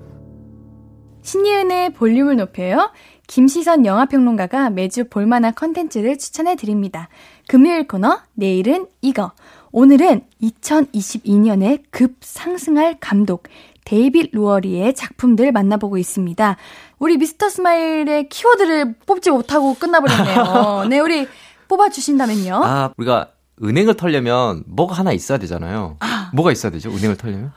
[1.23, 2.91] 신예은의 볼륨을 높여요.
[3.27, 7.09] 김시선 영화평론가가 매주 볼만한 컨텐츠를 추천해 드립니다.
[7.47, 9.33] 금요일 코너, 내일은 이거.
[9.71, 13.45] 오늘은 2022년에 급 상승할 감독,
[13.85, 16.57] 데이빗 로워리의 작품들 만나보고 있습니다.
[17.01, 20.85] 우리 미스터 스마일의 키워드를 뽑지 못하고 끝나버렸네요.
[20.89, 21.27] 네, 우리
[21.67, 22.61] 뽑아주신다면요.
[22.63, 23.31] 아, 우리가
[23.63, 25.97] 은행을 털려면 뭐가 하나 있어야 되잖아요.
[26.35, 26.91] 뭐가 있어야 되죠?
[26.91, 27.53] 은행을 털려면?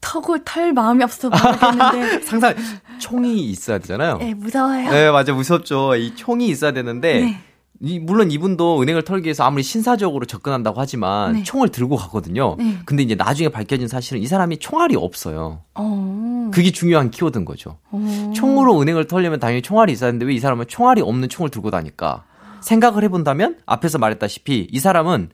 [0.00, 2.22] 턱을 털 마음이 없어서 모르겠는데.
[2.26, 2.54] 상상
[2.98, 4.18] 총이 있어야 되잖아요.
[4.18, 4.90] 네, 무서워요.
[4.90, 5.32] 네, 맞아.
[5.32, 5.94] 무섭죠.
[5.94, 7.40] 이 총이 있어야 되는데 네.
[7.84, 11.42] 이, 물론 이분도 은행을 털기 위해서 아무리 신사적으로 접근한다고 하지만 네.
[11.42, 12.54] 총을 들고 가거든요.
[12.56, 12.78] 네.
[12.84, 15.62] 근데 이제 나중에 밝혀진 사실은 이 사람이 총알이 없어요.
[15.74, 16.50] 어.
[16.54, 17.78] 그게 중요한 키워드인 거죠.
[17.90, 18.32] 어.
[18.36, 22.24] 총으로 은행을 털려면 당연히 총알이 있어야 되는데 왜 이 사람은 총알이 없는 총을 들고 다닐까?
[22.60, 25.30] 생각을 해본다면 앞에서 말했다시피 이 사람은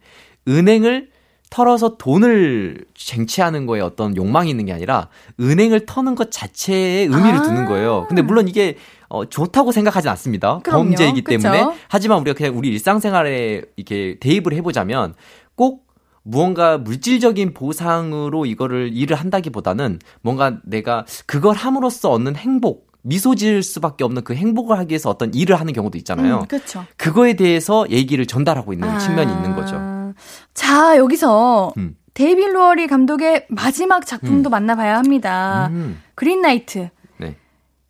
[0.49, 1.11] 은행을
[1.51, 5.09] 털어서 돈을 쟁취하는 거에 어떤 욕망이 있는 게 아니라
[5.41, 7.43] 은행을 터는 것 자체에 의미를 아.
[7.43, 8.07] 두는 거예요.
[8.09, 8.77] 근데 물론 이게
[9.09, 10.61] 어, 좋다고 생각하진 않습니다.
[10.63, 10.85] 그럼요.
[10.85, 11.39] 범죄이기 그쵸?
[11.39, 11.77] 때문에.
[11.89, 15.15] 하지만 우리가 그냥 우리 일상생활에 이렇게 대입을 해보자면
[15.55, 15.87] 꼭
[16.23, 24.05] 무언가 물질적인 보상으로 이거를 일을 한다기보다는 뭔가 내가 그걸 함으로써 얻는 행복, 미소 지을 수밖에
[24.05, 26.41] 없는 그 행복을 하기 위해서 어떤 일을 하는 경우도 있잖아요.
[26.41, 26.85] 음, 그렇죠.
[26.99, 29.98] 그거에 대해서 얘기를 전달하고 있는 측면이 있는 거죠.
[30.59, 30.67] 아.
[30.67, 31.95] 자, 여기서 음.
[32.15, 35.69] 데이빗 로워리 감독의 마지막 작품도 만나봐야 합니다.
[35.71, 36.89] 음, Green Knight.
[37.19, 37.37] 네.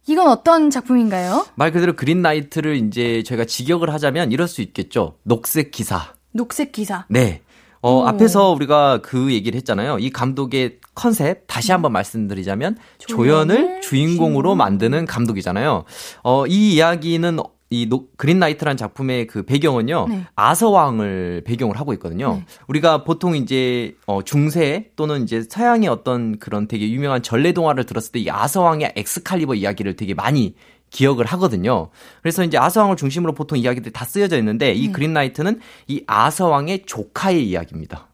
[0.07, 1.47] 이건 어떤 작품인가요?
[1.55, 5.17] 말 그대로 Green Knight를 이제 저희가 직역을 하자면 이럴 수 있겠죠.
[5.23, 6.13] 녹색 기사.
[6.33, 7.07] 녹색 기사.
[7.09, 7.41] 네.
[7.81, 8.07] 어, 오.
[8.07, 9.99] 앞에서 우리가 그 얘기를 했잖아요.
[9.99, 15.85] 이 감독의 컨셉 다시 한번 말씀드리자면 조연을 조연을 주인공으로 만드는 감독이잖아요.
[16.23, 17.39] 어, 이 이야기는
[17.71, 20.07] 이 노, 그린 나이트란 작품의 그 배경은요.
[20.09, 20.27] 네.
[20.35, 22.35] 아서왕을 배경을 하고 있거든요.
[22.37, 22.45] 네.
[22.69, 28.13] 우리가 보통 이제 어, 중세 또는 이제 서양의 어떤 그런 되게 유명한 전래 동화를 들었을
[28.13, 30.55] 때 이 아서왕의 엑스칼리버 이야기를 되게 많이
[30.91, 31.89] 기억을 하거든요.
[32.23, 34.93] 그래서 이제 아서왕을 중심으로 보통 이야기들이 다 쓰여져 있는데 이 네.
[34.93, 38.09] 그린 나이트는 이 아서왕의 조카의 이야기입니다.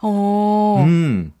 [0.00, 0.84] 어.
[0.86, 1.32] 음.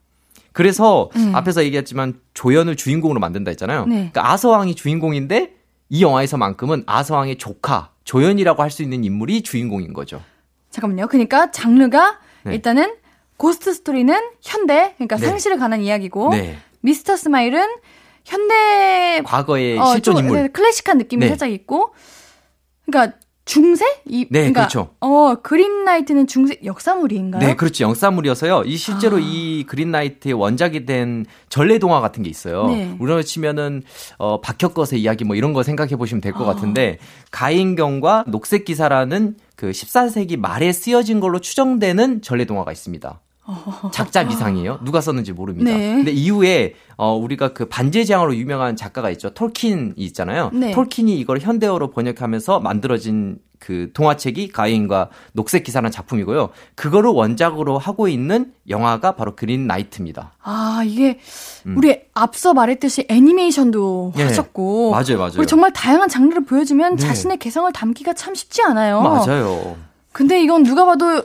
[0.52, 1.34] 그래서 음.
[1.34, 3.86] 앞에서 얘기했지만 조연을 주인공으로 만든다 했잖아요.
[3.86, 3.94] 네.
[3.94, 5.52] 그러니까 아서왕이 주인공인데
[5.88, 10.22] 이 영화에서만큼은 아서왕의 조카 조연이라고 할 수 있는 인물이 주인공인 거죠.
[10.70, 11.06] 잠깐만요.
[11.08, 12.54] 그러니까 장르가 네.
[12.54, 12.94] 일단은
[13.36, 15.26] 고스트 스토리는 현대, 그러니까 네.
[15.26, 16.58] 상실에 관한 이야기고 네.
[16.80, 17.66] 미스터 스마일은
[18.24, 20.42] 현대 과거의 어, 실존 좀, 인물.
[20.42, 21.28] 네, 클래식한 느낌이 네.
[21.28, 21.94] 살짝 있고,
[22.84, 23.16] 그러니까
[23.48, 23.84] 중세?
[24.04, 24.90] 이, 네, 그러니까, 그렇죠.
[25.00, 27.40] 어 그린 나이트는 중세 역사물인가요?
[27.40, 27.84] 네, 그렇죠.
[27.84, 28.64] 역사물이어서요.
[28.66, 29.20] 이 실제로 아.
[29.22, 32.68] 이 그린 나이트의 원작이 된 전래 동화 같은 게 있어요.
[32.68, 32.94] 네.
[32.98, 33.82] 우리나라 치면은
[34.18, 36.52] 어 박혁것의 이야기 뭐 이런 거 생각해 보시면 될것 아.
[36.52, 36.98] 같은데
[37.30, 43.20] 가인경과 녹색 기사라는 그 14세기 말에 쓰여진 걸로 추정되는 전래 동화가 있습니다.
[43.92, 44.80] 작자 미상이에요.
[44.84, 45.70] 누가 썼는지 모릅니다.
[45.70, 45.94] 네.
[45.94, 49.30] 근데 이후에 어 우리가 그 반지의 제왕으로 유명한 작가가 있죠.
[49.30, 50.50] 톨킨이 있잖아요.
[50.52, 50.72] 네.
[50.72, 56.50] 톨킨이 이걸 현대어로 번역하면서 만들어진 그 동화책이 가인과 녹색 기사라는 작품이고요.
[56.74, 60.34] 그거를 원작으로 하고 있는 영화가 바로 그린 나이트입니다.
[60.42, 61.18] 아 이게
[61.66, 61.76] 음.
[61.76, 64.24] 우리 앞서 말했듯이 애니메이션도 예.
[64.24, 65.32] 하셨고, 맞아요, 맞아요.
[65.38, 67.02] 우리 정말 다양한 장르를 보여주면 네.
[67.02, 69.00] 자신의 개성을 담기가 참 쉽지 않아요.
[69.02, 69.76] 맞아요.
[70.12, 71.22] 근데 이건 누가 봐도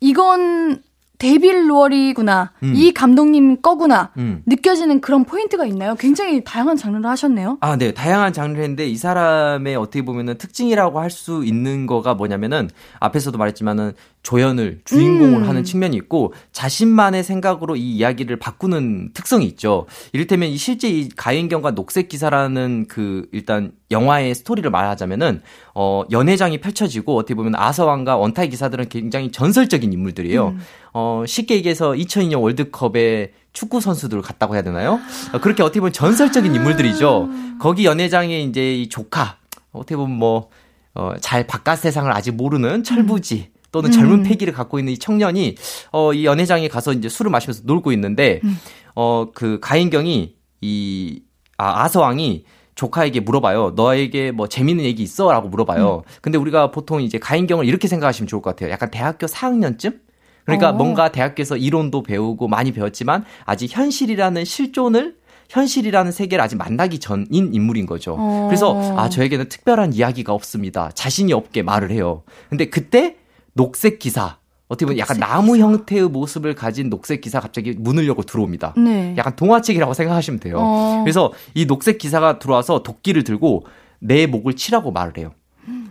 [0.00, 0.82] 이건
[1.18, 2.52] 데이빗 로워리구나.
[2.62, 2.72] 음.
[2.74, 4.10] 이 감독님 거구나.
[4.18, 4.42] 음.
[4.46, 5.94] 느껴지는 그런 포인트가 있나요?
[5.96, 7.58] 굉장히 다양한 장르를 하셨네요.
[7.60, 7.92] 아, 네.
[7.92, 12.68] 다양한 장르를 했는데 이 사람의 어떻게 보면은 특징이라고 할 수 있는 거가 뭐냐면은
[13.00, 13.92] 앞에서도 말했지만은
[14.22, 15.48] 조연을 주인공으로 음.
[15.48, 19.86] 하는 측면이 있고 자신만의 생각으로 이 이야기를 바꾸는 특성이 있죠.
[20.12, 25.42] 이를테면 이 실제 이 가인경과 녹색 기사라는 그 일단 영화의 스토리를 말하자면은
[25.76, 30.48] 어 연회장이 펼쳐지고 어떻게 보면 아서왕과 원타이 기사들은 굉장히 전설적인 인물들이에요.
[30.48, 30.58] 음.
[30.98, 34.98] 어 쉽게 얘기해서 2002년 월드컵에 축구 선수들을 갔다고 해야 되나요?
[35.34, 37.28] 어, 그렇게 어떻게 보면 전설적인 인물들이죠.
[37.58, 39.36] 거기 연회장에 이제 이 조카
[39.72, 40.48] 어떻게 보면 뭐
[40.94, 44.22] 어, 잘 바깥 세상을 아직 모르는 철부지 또는 젊은 음.
[44.22, 45.56] 패기를 갖고 있는 이 청년이
[45.92, 48.58] 어, 이 연회장에 가서 이제 술을 마시면서 놀고 있는데 음.
[48.94, 51.22] 어, 그 가인경이 이
[51.58, 52.44] 아, 아서왕이
[52.74, 53.74] 조카에게 물어봐요.
[53.76, 55.30] 너에게 뭐 재밌는 얘기 있어?
[55.30, 55.96] 라고 물어봐요.
[55.96, 56.02] 음.
[56.22, 58.70] 근데 우리가 보통 이제 가인경을 이렇게 생각하시면 좋을 것 같아요.
[58.70, 60.05] 약간 대학교 4학년쯤?
[60.46, 60.72] 그러니까 어.
[60.72, 65.16] 뭔가 대학교에서 이론도 배우고 많이 배웠지만 아직 현실이라는 실존을
[65.50, 68.16] 현실이라는 세계를 아직 만나기 전인 인물인 거죠.
[68.18, 68.46] 어.
[68.48, 70.90] 그래서 아 저에게는 특별한 이야기가 없습니다.
[70.94, 72.22] 자신이 없게 말을 해요.
[72.48, 73.16] 근데 그때
[73.52, 74.38] 녹색 기사
[74.68, 75.66] 어떻게 보면 약간 나무 기사.
[75.66, 78.74] 형태의 모습을 가진 녹색 기사 갑자기 문을 열고 들어옵니다.
[78.76, 79.14] 네.
[79.16, 80.56] 약간 동화책이라고 생각하시면 돼요.
[80.58, 81.02] 어.
[81.04, 83.66] 그래서 이 녹색 기사가 들어와서 도끼를 들고
[83.98, 85.32] 내 목을 치라고 말을 해요.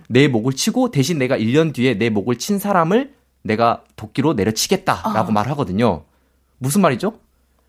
[0.07, 3.13] 내 목을 치고 대신 내가 1년 뒤에 내 목을 친 사람을
[3.45, 5.31] 내가 도끼로 내려치겠다라고 아.
[5.31, 6.03] 말하거든요.
[6.57, 7.13] 무슨 말이죠?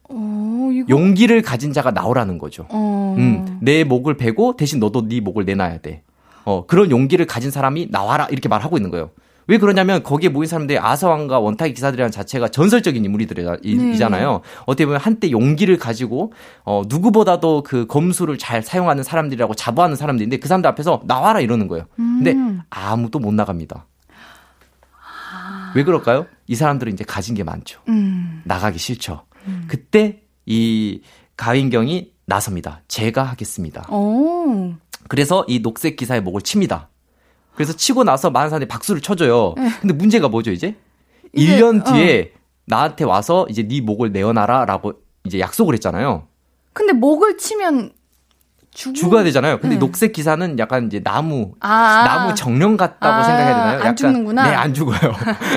[0.09, 0.87] 어, 이거.
[0.89, 2.66] 용기를 가진 자가 나오라는 거죠.
[2.70, 3.14] 어.
[3.18, 6.03] 음, 내 목을 베고 대신 너도 네 목을 내놔야 돼.
[6.45, 9.11] 어, 그런 용기를 가진 사람이 나와라 이렇게 말하고 있는 거예요.
[9.49, 14.41] 왜 그러냐면 거기에 모인 사람들이 아서왕과 원타기 기사들이라는 자체가 전설적인 인물이잖아요.
[14.64, 16.33] 어떻게 보면 한때 용기를 가지고
[16.64, 21.85] 어, 누구보다도 그 검수를 잘 사용하는 사람들이라고 자부하는 사람들인데 그 사람들 앞에서 나와라 이러는 거예요.
[21.95, 22.62] 근데 음.
[22.70, 23.87] 아무도 못 나갑니다.
[25.77, 26.27] 왜 그럴까요?
[26.47, 27.83] 이 사람들은 이제 가진 게 많죠.
[27.89, 28.41] 음.
[28.47, 29.27] 나가기 싫죠.
[29.68, 31.03] 그때 이
[31.37, 32.81] 가인경이 나섭니다.
[32.89, 33.87] 제가 하겠습니다.
[33.91, 34.74] 어.
[35.09, 36.89] 그래서 이 녹색 기사의 목을 칩니다.
[37.55, 39.53] 그래서 치고 나서 많은 사람들이 박수를 쳐줘요.
[39.59, 39.68] 네.
[39.81, 40.74] 근데 문제가 뭐죠, 이제?
[41.35, 41.93] 이제, 1년 어.
[41.93, 42.33] 뒤에
[42.64, 46.27] 나한테 와서 이제 네 목을 내어놔라라고 이제 약속을 했잖아요.
[46.72, 47.93] 근데 목을 치면
[48.77, 49.59] 죽 죽어야 되잖아요.
[49.59, 49.79] 근데 네.
[49.79, 53.83] 녹색 기사는 약간 이제 나무 아, 나무 정령 같다고 아, 생각해야 되나요?
[53.83, 54.43] 안 죽는구나.
[54.43, 54.99] 네, 안 죽어요.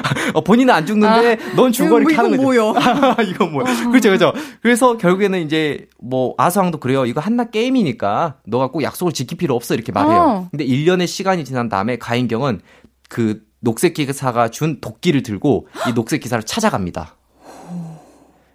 [0.33, 2.73] 어, 본인은 안 죽는데 넌 죽어 이렇게 하는 거죠.
[3.27, 3.65] 이건 뭐야?
[3.89, 4.33] 그렇죠, 그렇죠.
[4.61, 7.05] 그래서 결국에는 이제 뭐 아서왕도 그래요.
[7.05, 10.17] 이거 한낱 게임이니까 너가 꼭 약속을 지킬 필요 없어 이렇게 말해요.
[10.17, 10.47] 어.
[10.49, 12.61] 근데 1년의 시간이 지난 다음에 가인경은
[13.09, 17.17] 그 녹색 기사가 준 도끼를 들고 이 녹색 기사를 찾아갑니다.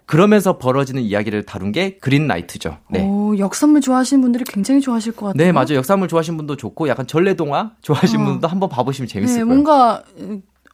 [0.05, 2.77] 그러면서 벌어지는 이야기를 다룬 게 그린라이트죠.
[2.89, 3.01] 네.
[3.03, 5.43] 오, 역선물 좋아하시는 분들이 굉장히 좋아하실 것 같아요.
[5.43, 5.75] 네, 맞아요.
[5.75, 8.29] 역사물 좋아하시는 분도 좋고, 약간 전래동화 좋아하시는 어.
[8.29, 9.45] 분도 한번 봐보시면 재밌을 네, 거예요.
[9.47, 10.03] 뭔가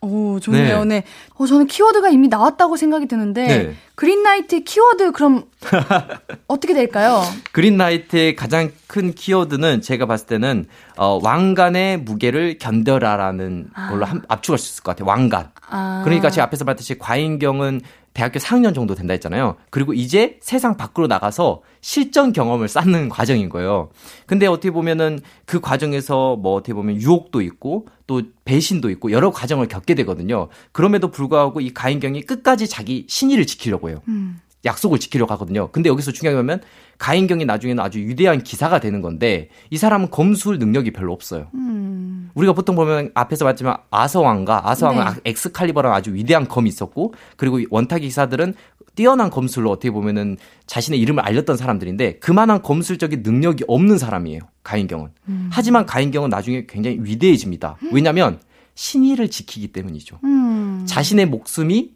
[0.04, 0.84] 오, 좋네요.
[0.86, 1.04] 네.
[1.38, 3.76] 어, 저는 키워드가 이미 나왔다고 생각이 드는데 네.
[3.94, 5.44] 그린라이트 키워드 그럼
[6.48, 7.22] 어떻게 될까요?
[7.52, 10.66] 그린라이트의 가장 큰 키워드는 제가 봤을 때는
[10.98, 15.08] 어, 왕관의 무게를 견뎌라라는 걸로 한- 압축할 수 있을 것 같아요.
[15.08, 15.50] 왕관.
[15.70, 16.02] 아.
[16.04, 17.82] 그러니까 제가 앞에서 말했듯이 과인경은
[18.14, 19.56] 대학교 4학년 정도 된다 했잖아요.
[19.70, 23.90] 그리고 이제 세상 밖으로 나가서 실전 경험을 쌓는 과정인 거예요.
[24.26, 29.68] 근데 어떻게 보면은 그 과정에서 뭐 어떻게 보면 유혹도 있고 또 배신도 있고 여러 과정을
[29.68, 30.50] 겪게 되거든요.
[30.72, 34.02] 그럼에도 불구하고 이 가인경이 끝까지 자기 신의를 지키려고 해요.
[34.08, 34.40] 음.
[34.66, 35.70] 약속을 지키려고 하거든요.
[35.72, 36.64] 근데 여기서 중요한 건 뭐냐면
[36.98, 41.48] 가인경이 나중에는 아주 위대한 기사가 되는 건데 이 사람은 검술 능력이 별로 없어요.
[41.56, 42.30] 음.
[42.36, 45.10] 우리가 보통 보면 앞에서 봤지만 아서왕과 아서왕은 네.
[45.10, 48.54] 아- 엑스칼리버라는 아주 위대한 검이 있었고 그리고 이 원탁 기사들은
[48.94, 50.38] 뛰어난 검술로 어떻게 보면은
[50.68, 54.42] 자신의 이름을 알렸던 사람들인데 그만한 검술적인 능력이 없는 사람이에요.
[54.64, 55.10] 가인경은.
[55.30, 55.50] 음.
[55.52, 57.78] 하지만 가인경은 나중에 굉장히 위대해집니다.
[57.92, 58.40] 왜냐하면
[58.76, 60.20] 신의를 지키기 때문이죠.
[60.24, 60.84] 음.
[60.88, 61.92] 자신의 목숨이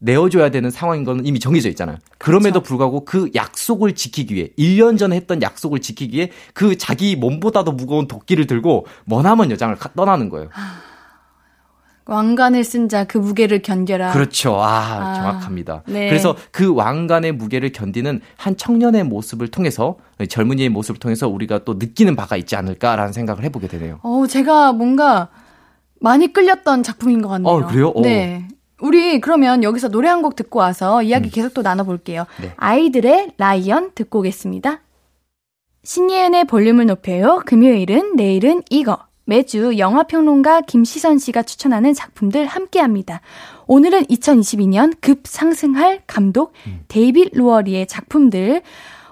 [0.00, 1.96] 내어줘야 되는 상황인 거는 이미 정해져 있잖아요.
[2.18, 7.72] 그럼에도 불구하고 그 약속을 지키기 위해 1년 전에 했던 약속을 지키기 위해 그 자기 몸보다도
[7.72, 10.50] 무거운 도끼를 들고 머나먼 여장을 가- 떠나는 거예요.
[12.06, 14.12] 왕관을 쓴 자 그 무게를 견뎌라.
[14.12, 14.54] 그렇죠.
[14.62, 15.82] 아, 아, 정확합니다.
[15.86, 16.08] 네.
[16.08, 19.96] 그래서 그 왕관의 무게를 견디는 한 청년의 모습을 통해서
[20.26, 24.00] 젊은이의 모습을 통해서 우리가 또 느끼는 바가 있지 않을까라는 생각을 해보게 되네요.
[24.02, 25.28] 어, 제가 뭔가
[26.00, 27.52] 많이 끌렸던 작품인 것 같네요.
[27.52, 27.88] 어, 그래요?
[27.94, 28.00] 어.
[28.00, 28.48] 네.
[28.80, 32.26] 우리 그러면 여기서 노래 한 곡 듣고 와서 이야기 계속 또 나눠볼게요.
[32.40, 32.42] 음.
[32.42, 32.52] 네.
[32.56, 34.80] 아이들의 라이언 듣고 오겠습니다.
[35.84, 37.42] 신예은의 볼륨을 높여요.
[37.46, 38.98] 금요일은 내일은 이거.
[39.24, 43.20] 매주 영화평론가 김시선 씨가 추천하는 작품들 함께 합니다.
[43.66, 46.80] 오늘은 2022년 급상승할 감독 음.
[46.88, 48.62] 데이빗 로워리의 작품들.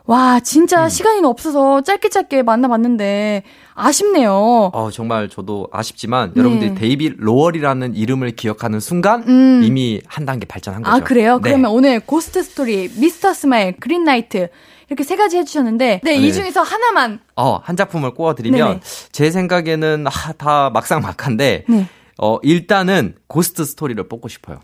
[0.07, 3.43] 와, 진짜 시간이 없어서 짧게 짧게 만나봤는데
[3.75, 4.71] 아쉽네요.
[4.73, 6.41] 어, 정말 저도 아쉽지만 네.
[6.41, 9.63] 여러분들이 데이빗 로워리라는 이름을 기억하는 순간 음.
[9.65, 10.97] 이미 한 단계 발전한 거죠.
[10.97, 11.37] 아, 그래요?
[11.37, 11.51] 네.
[11.51, 14.49] 그러면 오늘 고스트 스토리, 미스터 스마일, 그린 나이트
[14.89, 16.17] 이렇게 세 가지 해주셨는데 네, 네.
[16.17, 18.81] 이 중에서 하나만 어, 한 작품을 꼽아드리면 네네.
[19.11, 21.89] 제 생각에는 아, 다 막상막한데 네.
[22.19, 24.61] 어, 일단은 고스트 스토리를 뽑고 싶어요.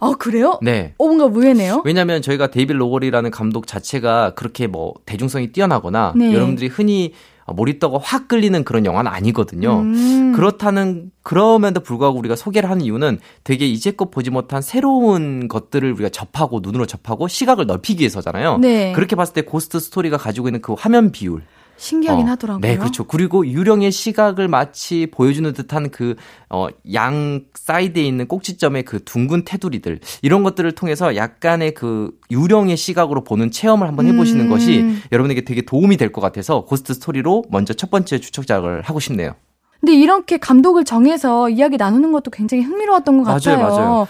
[0.00, 0.58] 아, 그래요?
[0.62, 0.94] 네.
[0.98, 1.82] 어, 뭔가 의외네요.
[1.84, 6.32] 왜냐면 저희가 데이빗 로워리라는 감독 자체가 그렇게 뭐 대중성이 뛰어나거나 네.
[6.32, 7.12] 여러분들이 흔히
[7.52, 9.80] 몰입도가 확 끌리는 그런 영화는 아니거든요.
[9.80, 10.32] 음.
[10.34, 16.60] 그렇다는 그럼에도 불구하고 우리가 소개를 하는 이유는 되게 이제껏 보지 못한 새로운 것들을 우리가 접하고
[16.62, 18.58] 눈으로 접하고 시각을 넓히기 위해서잖아요.
[18.58, 18.92] 네.
[18.92, 21.42] 그렇게 봤을 때 고스트 스토리가 가지고 있는 그 화면 비율
[21.80, 22.60] 신기하긴 어, 하더라고요.
[22.60, 23.04] 네, 그렇죠.
[23.04, 26.14] 그리고 유령의 시각을 마치 보여주는 듯한 그,
[26.50, 33.24] 어, 양 사이드에 있는 꼭지점의 그 둥근 테두리들, 이런 것들을 통해서 약간의 그 유령의 시각으로
[33.24, 34.50] 보는 체험을 한번 해보시는 음.
[34.50, 39.32] 것이 여러분에게 되게 도움이 될 것 같아서 고스트 스토리로 먼저 첫 번째 추천작을 하고 싶네요.
[39.80, 43.56] 근데 이렇게 감독을 정해서 이야기 나누는 것도 굉장히 흥미로웠던 것 같아요.
[43.56, 44.06] 맞아요, 맞아요.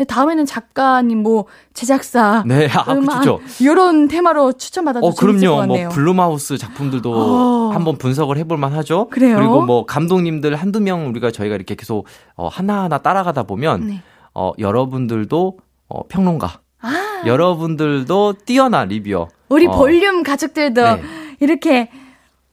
[0.00, 1.44] 근데 다음에는 작가님, 뭐
[1.74, 3.40] 제작사, 네, 아, 음악 그렇죠.
[3.60, 5.60] 이런 테마로 추천받아도 어, 재밌을 것 그럼요.
[5.60, 5.88] 같네요.
[5.88, 7.70] 뭐, 블룸하우스 작품들도 어.
[7.74, 9.08] 한번 분석을 해볼 만 하죠.
[9.10, 9.36] 그래요?
[9.36, 14.02] 그리고 뭐, 감독님들 한두 명 우리가 저희가 이렇게 계속, 어, 하나하나 따라가다 보면, 네.
[14.32, 15.58] 어, 여러분들도,
[15.90, 16.60] 어, 평론가.
[16.80, 19.28] 아, 여러분들도 뛰어난 리뷰어.
[19.50, 21.02] 우리 어, 볼륨 가족들도 네.
[21.40, 21.90] 이렇게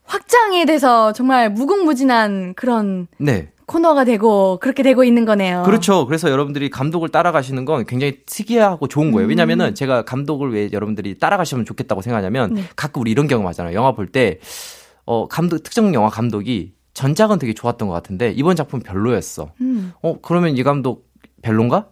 [0.04, 3.52] 확장이 돼서 정말 무궁무진한 그런 네.
[3.68, 5.62] 코너가 되고 그렇게 되고 있는 거네요.
[5.64, 6.06] 그렇죠.
[6.06, 9.28] 그래서 여러분들이 감독을 따라가시는 건 굉장히 특이하고 좋은 거예요.
[9.28, 12.54] 왜냐면은 제가 감독을 왜 여러분들이 따라가시면 좋겠다고 생각하냐면 음.
[12.56, 12.62] 네.
[12.74, 13.74] 가끔 우리 이런 경험 하잖아요.
[13.74, 14.40] 영화 볼 때,
[15.04, 19.52] 어, 감독, 특정 영화 감독이 전작은 되게 좋았던 것 같은데 이번 작품 별로였어.
[19.60, 19.92] 음.
[20.02, 21.06] 어, 그러면 이 감독
[21.42, 21.88] 별론가?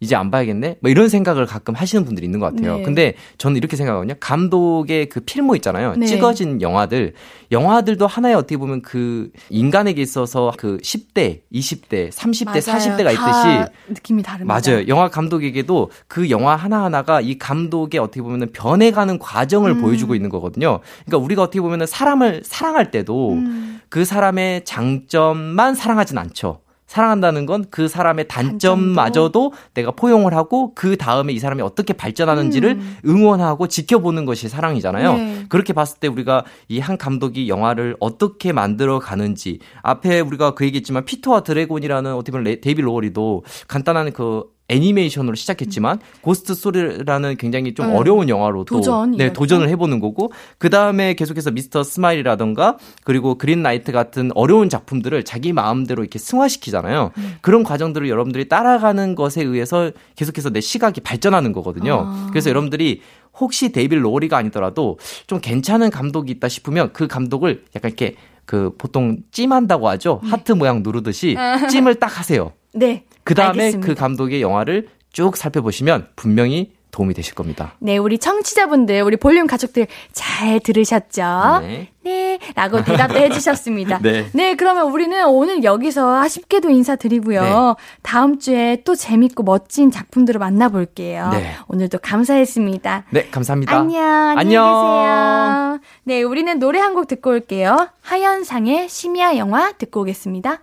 [0.00, 0.76] 이제 안 봐야겠네?
[0.80, 2.76] 뭐 이런 생각을 가끔 하시는 분들이 있는 것 같아요.
[2.76, 2.82] 네.
[2.82, 4.14] 근데 저는 이렇게 생각하거든요.
[4.20, 5.94] 감독의 그 필모 있잖아요.
[5.96, 6.06] 네.
[6.06, 7.14] 찍어진 영화들.
[7.50, 12.60] 영화들도 하나의 어떻게 보면 그 인간에게 있어서 그 10대, 20대, 30대, 맞아요.
[12.60, 14.60] 40대가 다 있듯이 느낌이 다릅니다.
[14.60, 14.86] 맞아요.
[14.86, 19.80] 영화 감독에게도 그 영화 하나하나가 이 감독의 어떻게 보면은 변해가는 과정을 음.
[19.80, 20.80] 보여주고 있는 거거든요.
[21.06, 23.80] 그러니까 우리가 어떻게 보면은 사람을 사랑할 때도 음.
[23.88, 26.60] 그 사람의 장점만 사랑하진 않죠.
[26.88, 32.96] 사랑한다는 건 그 사람의 단점마저도 내가 포용을 하고 그 다음에 이 사람이 어떻게 발전하는지를 음.
[33.06, 35.12] 응원하고 지켜보는 것이 사랑이잖아요.
[35.14, 35.44] 네.
[35.48, 41.04] 그렇게 봤을 때 우리가 이 한 감독이 영화를 어떻게 만들어 가는지 앞에 우리가 그 얘기했지만
[41.04, 47.86] 피터와 드래곤이라는 어떻게 보면 레- 데이빗 로워리도 간단한 그 애니메이션으로 시작했지만 고스트 스토리라는 굉장히 좀
[47.86, 47.96] 음.
[47.96, 49.32] 어려운 영화로 또 도전, 네.
[49.32, 55.52] 도전을 해보는 거고 그 다음에 계속해서 미스터 스마일이라던가 그리고 그린 나이트 같은 어려운 작품들을 자기
[55.52, 57.12] 마음대로 이렇게 승화시키잖아요.
[57.16, 57.34] 음.
[57.40, 62.04] 그런 과정들을 여러분들이 따라가는 것에 의해서 계속해서 내 시각이 발전하는 거거든요.
[62.06, 62.26] 아.
[62.30, 63.00] 그래서 여러분들이
[63.38, 69.18] 혹시 데이빗 로워리가 아니더라도 좀 괜찮은 감독이 있다 싶으면 그 감독을 약간 이렇게 그 보통
[69.30, 70.20] 찜한다고 하죠.
[70.24, 71.36] 하트 모양 누르듯이
[71.70, 72.52] 찜을 딱 하세요.
[72.74, 73.04] 네.
[73.24, 73.72] 그 다음에.
[73.72, 77.74] 그 감독의 영화를 쭉 살펴보시면 분명히 도움이 되실 겁니다.
[77.80, 81.58] 네, 우리 청취자분들, 우리 볼륨 가족들 잘 들으셨죠?
[81.60, 81.88] 네.
[82.02, 83.98] 네, 라고 대답도 해주셨습니다.
[84.32, 84.54] 네.
[84.56, 87.42] 그러면 우리는 오늘 여기서 아쉽게도 인사드리고요.
[87.42, 87.84] 네.
[88.02, 91.28] 다음 주에 또 재밌고 멋진 작품들을 만나볼게요.
[91.30, 91.52] 네.
[91.68, 93.04] 오늘도 감사했습니다.
[93.10, 93.76] 네, 감사합니다.
[93.76, 94.02] 안녕,
[94.38, 94.64] 안녕.
[94.64, 95.80] 계세요.
[96.04, 97.90] 네, 우리는 노래 한 곡 듣고 올게요.
[98.00, 100.62] 하현상의 심야 영화 듣고 오겠습니다.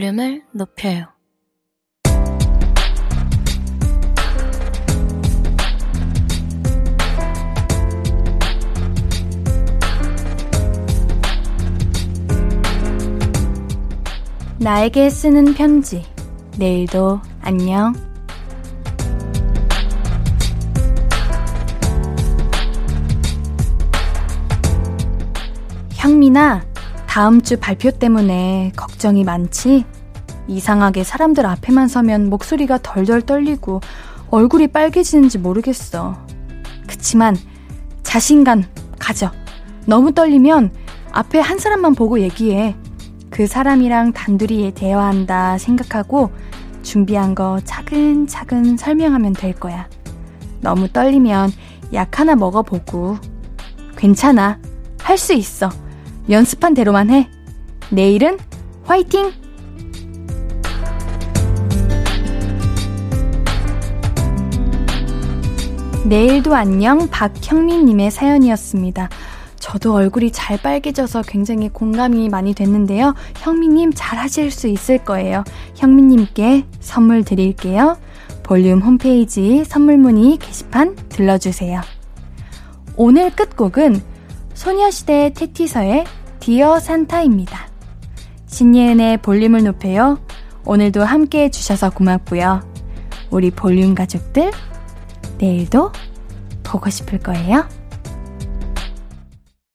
[0.00, 1.08] 볼륨을 높여요.
[14.58, 16.02] 나에게 쓰는 편지.
[16.56, 17.92] 내일도 안녕.
[25.98, 26.69] 향민아,
[27.10, 29.84] 다음 주 발표 때문에 걱정이 많지?
[30.46, 33.80] 이상하게 사람들 앞에만 서면 목소리가 덜덜 떨리고
[34.30, 36.16] 얼굴이 빨개지는지 모르겠어.
[36.86, 37.36] 그치만
[38.04, 38.62] 자신감
[39.00, 39.32] 가져.
[39.86, 40.72] 너무 떨리면
[41.10, 42.76] 앞에 한 사람만 보고 얘기해.
[43.28, 46.30] 그 사람이랑 단둘이 대화한다 생각하고
[46.84, 49.88] 준비한 거 차근차근 설명하면 될 거야.
[50.60, 51.50] 너무 떨리면
[51.92, 53.18] 약 하나 먹어보고.
[53.96, 54.60] 괜찮아.
[55.02, 55.70] 할 수 있어.
[56.28, 57.28] 연습한 대로만 해.
[57.90, 58.38] 내일은
[58.84, 59.32] 화이팅!
[66.04, 69.08] 내일도 안녕 박형민님의 사연이었습니다.
[69.60, 73.14] 저도 얼굴이 잘 빨개져서 굉장히 공감이 많이 됐는데요.
[73.36, 75.44] 형민님 잘 하실 수 있을 거예요.
[75.76, 77.96] 형민님께 선물 드릴게요.
[78.42, 81.80] 볼륨 홈페이지 선물 문의 게시판 들러주세요.
[82.96, 84.02] 오늘 끝곡은
[84.60, 86.04] 소녀시대 테티서의
[86.38, 87.66] 디어 산타입니다.
[88.44, 90.18] 신예은의 볼륨을 높여요.
[90.66, 92.60] 오늘도 함께 해주셔서 고맙고요.
[93.30, 94.50] 우리 볼륨 가족들,
[95.38, 95.92] 내일도
[96.62, 97.66] 보고 싶을 거예요.